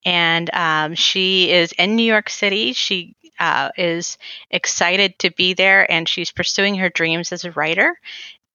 And 0.06 0.50
um, 0.54 0.96
she 0.96 1.52
is 1.52 1.72
in 1.74 1.96
New 1.96 2.04
York 2.04 2.30
City. 2.30 2.74
She 2.74 3.16
uh, 3.40 3.70
is 3.78 4.18
excited 4.50 5.20
to 5.20 5.32
be 5.32 5.54
there 5.54 5.90
and 5.92 6.08
she's 6.08 6.32
pursuing 6.32 6.76
her 6.76 6.90
dreams 6.90 7.32
as 7.32 7.44
a 7.44 7.52
writer. 7.52 8.00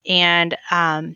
And 0.07 0.57
um, 0.69 1.15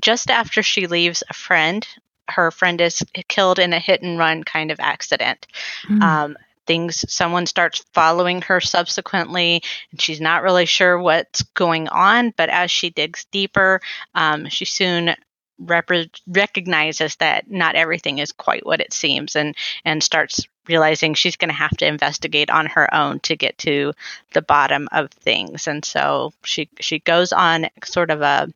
just 0.00 0.30
after 0.30 0.62
she 0.62 0.86
leaves 0.86 1.22
a 1.28 1.34
friend, 1.34 1.86
her 2.28 2.50
friend 2.50 2.80
is 2.80 3.02
killed 3.28 3.58
in 3.58 3.72
a 3.72 3.78
hit 3.78 4.02
and 4.02 4.18
run 4.18 4.44
kind 4.44 4.70
of 4.70 4.80
accident 4.80 5.46
Mm. 5.88 6.02
um, 6.02 6.36
things 6.66 7.04
someone 7.08 7.46
starts 7.46 7.84
following 7.94 8.42
her 8.42 8.60
subsequently 8.60 9.62
and 9.92 10.00
she's 10.00 10.20
not 10.20 10.42
really 10.42 10.66
sure 10.66 10.98
what's 10.98 11.42
going 11.54 11.86
on 11.88 12.32
but 12.36 12.48
as 12.48 12.70
she 12.72 12.90
digs 12.90 13.24
deeper 13.30 13.80
um, 14.16 14.48
she 14.48 14.64
soon 14.64 15.14
repre- 15.62 16.10
recognizes 16.26 17.14
that 17.16 17.48
not 17.48 17.76
everything 17.76 18.18
is 18.18 18.32
quite 18.32 18.66
what 18.66 18.80
it 18.80 18.92
seems 18.92 19.36
and 19.36 19.54
and 19.84 20.02
starts 20.02 20.48
realizing 20.68 21.14
she's 21.14 21.36
going 21.36 21.48
to 21.48 21.54
have 21.54 21.76
to 21.76 21.86
investigate 21.86 22.50
on 22.50 22.66
her 22.66 22.92
own 22.94 23.20
to 23.20 23.36
get 23.36 23.56
to 23.58 23.92
the 24.32 24.42
bottom 24.42 24.88
of 24.92 25.10
things 25.10 25.66
and 25.66 25.84
so 25.84 26.32
she 26.44 26.68
she 26.80 26.98
goes 27.00 27.32
on 27.32 27.66
sort 27.84 28.10
of 28.10 28.22
a 28.22 28.48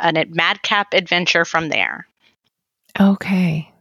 an 0.00 0.16
madcap 0.30 0.94
adventure 0.94 1.44
from 1.44 1.68
there 1.68 2.06
Okay. 3.00 3.72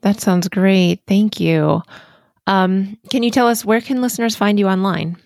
That 0.00 0.20
sounds 0.20 0.48
great. 0.48 1.00
Thank 1.06 1.38
you. 1.40 1.82
Um, 2.46 2.98
can 3.10 3.22
you 3.22 3.30
tell 3.30 3.48
us 3.48 3.64
where 3.64 3.80
can 3.80 4.02
listeners 4.02 4.36
find 4.36 4.58
you 4.58 4.68
online? 4.68 5.16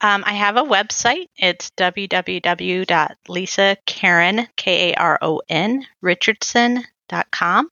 Um, 0.00 0.24
I 0.26 0.32
have 0.32 0.56
a 0.56 0.62
website. 0.62 1.28
It's 1.36 1.70
www.lisakaron, 1.70 4.48
K-A-R-O-N, 4.56 5.86
richardson.com. 6.02 7.70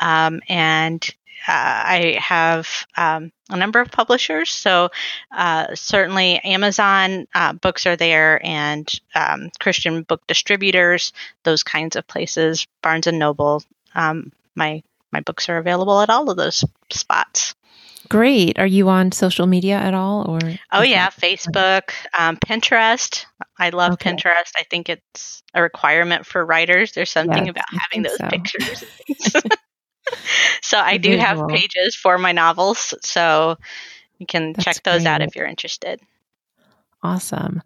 Um, 0.00 0.40
and 0.48 1.14
uh, 1.48 1.52
I 1.52 2.18
have 2.20 2.86
um, 2.96 3.30
a 3.50 3.56
number 3.56 3.80
of 3.80 3.90
publishers. 3.90 4.50
So 4.50 4.90
uh, 5.30 5.74
certainly 5.74 6.38
Amazon 6.40 7.26
uh, 7.34 7.52
books 7.52 7.86
are 7.86 7.96
there 7.96 8.44
and 8.44 8.90
um, 9.14 9.50
Christian 9.60 10.02
book 10.02 10.26
distributors, 10.26 11.12
those 11.44 11.62
kinds 11.62 11.96
of 11.96 12.06
places, 12.06 12.66
Barnes 12.82 13.06
& 13.06 13.12
Noble. 13.12 13.62
Um, 13.94 14.32
my, 14.54 14.82
my 15.12 15.20
books 15.20 15.48
are 15.48 15.58
available 15.58 16.00
at 16.00 16.10
all 16.10 16.30
of 16.30 16.36
those 16.36 16.64
spots. 16.90 17.54
Great. 18.08 18.58
Are 18.58 18.66
you 18.66 18.88
on 18.88 19.10
social 19.10 19.46
media 19.46 19.76
at 19.76 19.92
all 19.92 20.30
or 20.30 20.38
Oh 20.72 20.82
yeah, 20.82 21.08
Facebook, 21.10 21.90
um, 22.16 22.36
Pinterest. 22.36 23.26
I 23.58 23.70
love 23.70 23.94
Okay. 23.94 24.12
Pinterest. 24.12 24.52
I 24.56 24.62
think 24.70 24.88
it's 24.88 25.42
a 25.54 25.60
requirement 25.62 26.24
for 26.24 26.44
writers. 26.46 26.92
There's 26.92 27.10
something 27.10 27.46
Yes, 27.46 27.50
about 27.50 27.64
having 27.70 28.02
those 28.04 28.16
so. 28.16 28.28
pictures. 28.28 28.84
so 30.62 30.78
I 30.78 30.96
do 30.96 31.16
have 31.16 31.46
pages 31.48 31.94
for 31.94 32.18
my 32.18 32.32
novels, 32.32 32.94
so 33.02 33.56
you 34.18 34.26
can 34.26 34.52
That's 34.52 34.64
check 34.64 34.82
those 34.82 35.04
out 35.04 35.22
if 35.22 35.36
you're 35.36 35.46
interested. 35.46 36.00
Awesome. 37.02 37.62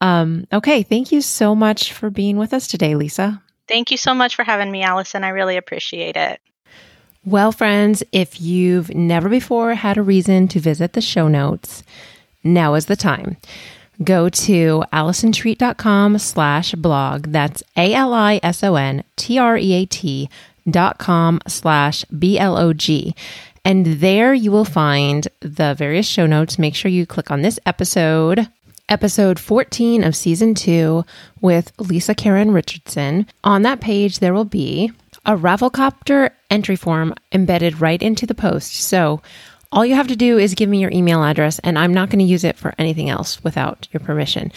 Um, 0.00 0.46
okay. 0.52 0.82
Thank 0.82 1.12
you 1.12 1.20
so 1.20 1.54
much 1.54 1.92
for 1.92 2.10
being 2.10 2.38
with 2.38 2.54
us 2.54 2.66
today, 2.66 2.94
Lisa. 2.94 3.42
Thank 3.68 3.90
you 3.90 3.96
so 3.96 4.14
much 4.14 4.34
for 4.34 4.44
having 4.44 4.70
me, 4.70 4.82
Allison. 4.82 5.22
I 5.22 5.28
really 5.28 5.56
appreciate 5.56 6.16
it. 6.16 6.40
Well, 7.24 7.52
friends, 7.52 8.02
if 8.12 8.40
you've 8.40 8.94
never 8.94 9.28
before 9.28 9.74
had 9.74 9.98
a 9.98 10.02
reason 10.02 10.48
to 10.48 10.58
visit 10.58 10.94
the 10.94 11.02
show 11.02 11.28
notes, 11.28 11.82
now 12.42 12.74
is 12.74 12.86
the 12.86 12.96
time. 12.96 13.36
Go 14.02 14.30
to 14.30 14.82
allisontreat.com 14.92 16.18
slash 16.18 16.74
blog. 16.74 17.26
That's 17.26 17.62
A-L-I-S-O-N-T-R-E-A-T 17.76 20.30
dot 20.70 20.98
com 20.98 21.40
slash 21.46 22.04
B-L-O-G. 22.06 23.14
And 23.64 23.86
there 23.86 24.32
you 24.32 24.50
will 24.50 24.64
find 24.64 25.28
the 25.40 25.74
various 25.74 26.06
show 26.06 26.26
notes. 26.26 26.58
Make 26.58 26.74
sure 26.74 26.90
you 26.90 27.04
click 27.06 27.30
on 27.30 27.42
this 27.42 27.58
episode, 27.66 28.48
episode 28.88 29.38
14 29.38 30.02
of 30.02 30.16
season 30.16 30.54
two 30.54 31.04
with 31.40 31.72
Lisa 31.78 32.14
Karon 32.14 32.54
Richardson. 32.54 33.26
On 33.44 33.62
that 33.62 33.80
page, 33.80 34.18
there 34.18 34.32
will 34.32 34.46
be 34.46 34.92
a 35.26 35.36
Rafflecopter 35.36 36.30
entry 36.50 36.76
form 36.76 37.14
embedded 37.32 37.80
right 37.80 38.00
into 38.02 38.26
the 38.26 38.34
post. 38.34 38.72
So 38.74 39.20
all 39.72 39.84
you 39.84 39.94
have 39.94 40.08
to 40.08 40.16
do 40.16 40.38
is 40.38 40.54
give 40.54 40.68
me 40.68 40.80
your 40.80 40.90
email 40.90 41.22
address, 41.22 41.58
and 41.60 41.78
I'm 41.78 41.94
not 41.94 42.08
going 42.10 42.18
to 42.18 42.24
use 42.24 42.44
it 42.44 42.56
for 42.56 42.74
anything 42.78 43.10
else 43.10 43.44
without 43.44 43.86
your 43.92 44.00
permission. 44.00 44.50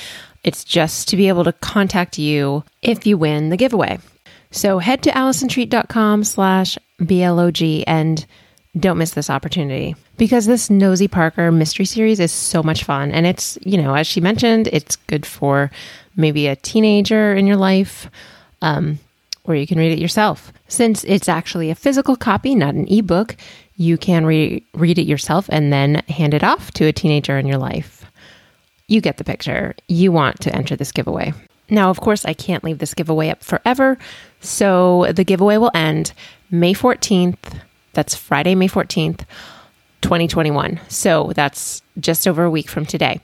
It's 0.44 0.64
just 0.64 1.08
to 1.10 1.18
be 1.18 1.28
able 1.28 1.44
to 1.44 1.54
contact 1.54 2.18
you 2.18 2.64
if 2.82 3.06
you 3.06 3.18
win 3.18 3.50
the 3.50 3.58
giveaway. 3.58 4.00
So 4.54 4.78
head 4.78 5.02
to 5.04 5.10
allisontreat.com 5.10 6.24
slash 6.24 6.78
BLOG 7.00 7.84
and 7.88 8.24
don't 8.80 9.00
miss 9.00 9.12
this 9.12 9.30
opportunity 9.30 9.96
because 10.18 10.46
this 10.46 10.70
Nosy 10.70 11.08
Parker 11.08 11.52
mystery 11.52 11.86
series 11.86 12.20
is 12.20 12.32
so 12.32 12.62
much 12.62 12.84
fun. 12.84 13.12
And 13.12 13.26
it's, 13.26 13.58
you 13.64 13.82
know, 13.82 13.96
as 13.96 14.06
she 14.06 14.22
mentioned, 14.22 14.70
it's 14.72 14.96
good 14.96 15.26
for 15.26 15.72
maybe 16.16 16.46
a 16.46 16.56
teenager 16.56 17.34
in 17.34 17.48
your 17.48 17.58
life, 17.58 18.08
um, 18.62 19.00
or 19.44 19.56
you 19.56 19.66
can 19.66 19.80
read 19.80 19.92
it 19.92 20.00
yourself. 20.00 20.54
Since 20.68 21.04
it's 21.06 21.28
actually 21.28 21.72
a 21.72 21.76
physical 21.76 22.16
copy, 22.16 22.54
not 22.54 22.76
an 22.76 22.88
ebook, 22.88 23.36
you 23.78 23.98
can 23.98 24.24
re- 24.24 24.64
read 24.76 25.00
it 25.00 25.08
yourself 25.08 25.48
and 25.50 25.74
then 25.74 25.96
hand 26.10 26.36
it 26.36 26.44
off 26.44 26.70
to 26.74 26.86
a 26.86 26.94
teenager 26.94 27.40
in 27.40 27.48
your 27.48 27.58
life. 27.58 28.06
You 28.88 29.02
get 29.02 29.18
the 29.18 29.24
picture. 29.24 29.74
You 29.88 30.12
want 30.12 30.42
to 30.42 30.56
enter 30.56 30.76
this 30.76 30.92
giveaway. 30.92 31.34
Now, 31.70 31.90
of 31.90 32.00
course, 32.00 32.26
I 32.26 32.34
can't 32.34 32.64
leave 32.64 32.80
this 32.80 32.94
giveaway 32.94 33.30
up 33.30 33.44
forever. 33.44 33.98
So 34.42 35.12
the 35.12 35.24
giveaway 35.24 35.58
will 35.58 35.72
end 35.74 36.14
May 36.52 36.74
14th. 36.74 37.62
That's 37.94 38.16
Friday, 38.16 38.56
May 38.56 38.68
14th, 38.68 39.26
2021. 40.02 40.80
So 40.90 41.32
that's 41.36 41.82
just 42.00 42.28
over 42.28 42.44
a 42.44 42.50
week 42.50 42.70
from 42.70 42.86
today. 42.86 43.22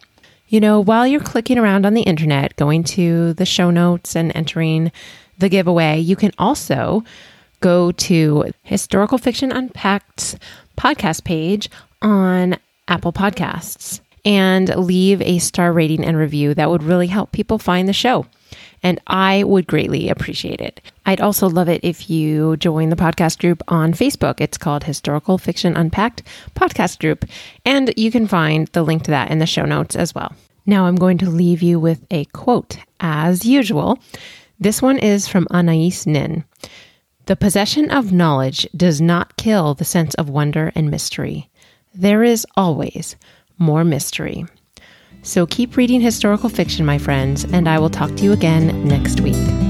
You 0.47 0.59
know, 0.59 0.79
while 0.79 1.05
you're 1.05 1.19
clicking 1.19 1.59
around 1.59 1.85
on 1.85 1.93
the 1.93 2.01
internet, 2.01 2.55
going 2.55 2.83
to 2.85 3.33
the 3.33 3.45
show 3.45 3.69
notes 3.69 4.15
and 4.15 4.35
entering 4.35 4.91
the 5.37 5.49
giveaway, 5.49 5.99
you 5.99 6.15
can 6.15 6.31
also 6.39 7.03
go 7.59 7.91
to 7.91 8.51
Historical 8.63 9.17
Fiction 9.17 9.51
Unpacked's 9.51 10.37
podcast 10.77 11.23
page 11.23 11.69
on 12.01 12.57
Apple 12.87 13.13
Podcasts 13.13 14.01
and 14.25 14.73
leave 14.75 15.21
a 15.21 15.39
star 15.39 15.71
rating 15.73 16.05
and 16.05 16.17
review. 16.17 16.53
That 16.53 16.69
would 16.69 16.83
really 16.83 17.07
help 17.07 17.31
people 17.31 17.59
find 17.59 17.87
the 17.87 17.93
show. 17.93 18.25
And 18.81 18.99
I 19.07 19.43
would 19.43 19.67
greatly 19.67 20.09
appreciate 20.09 20.61
it. 20.61 20.81
I'd 21.05 21.21
also 21.21 21.49
love 21.49 21.67
it 21.67 21.83
if 21.83 22.09
you 22.09 22.55
join 22.57 22.89
the 22.89 22.95
podcast 22.95 23.39
group 23.39 23.61
on 23.67 23.93
Facebook. 23.93 24.39
It's 24.39 24.57
called 24.57 24.85
Historical 24.85 25.37
Fiction 25.37 25.75
Unpacked 25.75 26.23
Podcast 26.55 26.99
Group. 26.99 27.25
And 27.65 27.93
you 27.97 28.09
can 28.09 28.27
find 28.27 28.67
the 28.69 28.83
link 28.83 29.03
to 29.03 29.11
that 29.11 29.31
in 29.31 29.39
the 29.39 29.45
show 29.45 29.65
notes 29.65 29.95
as 29.95 30.15
well. 30.15 30.33
Now 30.65 30.85
I'm 30.85 30.95
going 30.95 31.17
to 31.19 31.29
leave 31.29 31.61
you 31.61 31.79
with 31.79 32.05
a 32.11 32.25
quote, 32.25 32.77
as 32.99 33.45
usual. 33.45 33.99
This 34.59 34.81
one 34.81 34.97
is 34.97 35.27
from 35.27 35.47
Anais 35.51 36.03
Nin. 36.05 36.43
The 37.25 37.35
possession 37.35 37.91
of 37.91 38.11
knowledge 38.11 38.67
does 38.75 38.99
not 38.99 39.35
kill 39.35 39.73
the 39.73 39.85
sense 39.85 40.15
of 40.15 40.29
wonder 40.29 40.71
and 40.73 40.89
mystery. 40.89 41.49
There 41.93 42.23
is 42.23 42.45
always 42.55 43.15
more 43.59 43.83
mystery. 43.83 44.45
So 45.21 45.45
keep 45.45 45.77
reading 45.77 46.01
historical 46.01 46.49
fiction, 46.49 46.85
my 46.85 46.97
friends, 46.97 47.43
and 47.43 47.67
I 47.67 47.77
will 47.77 47.89
talk 47.89 48.15
to 48.15 48.23
you 48.23 48.31
again 48.31 48.87
next 48.87 49.21
week. 49.21 49.68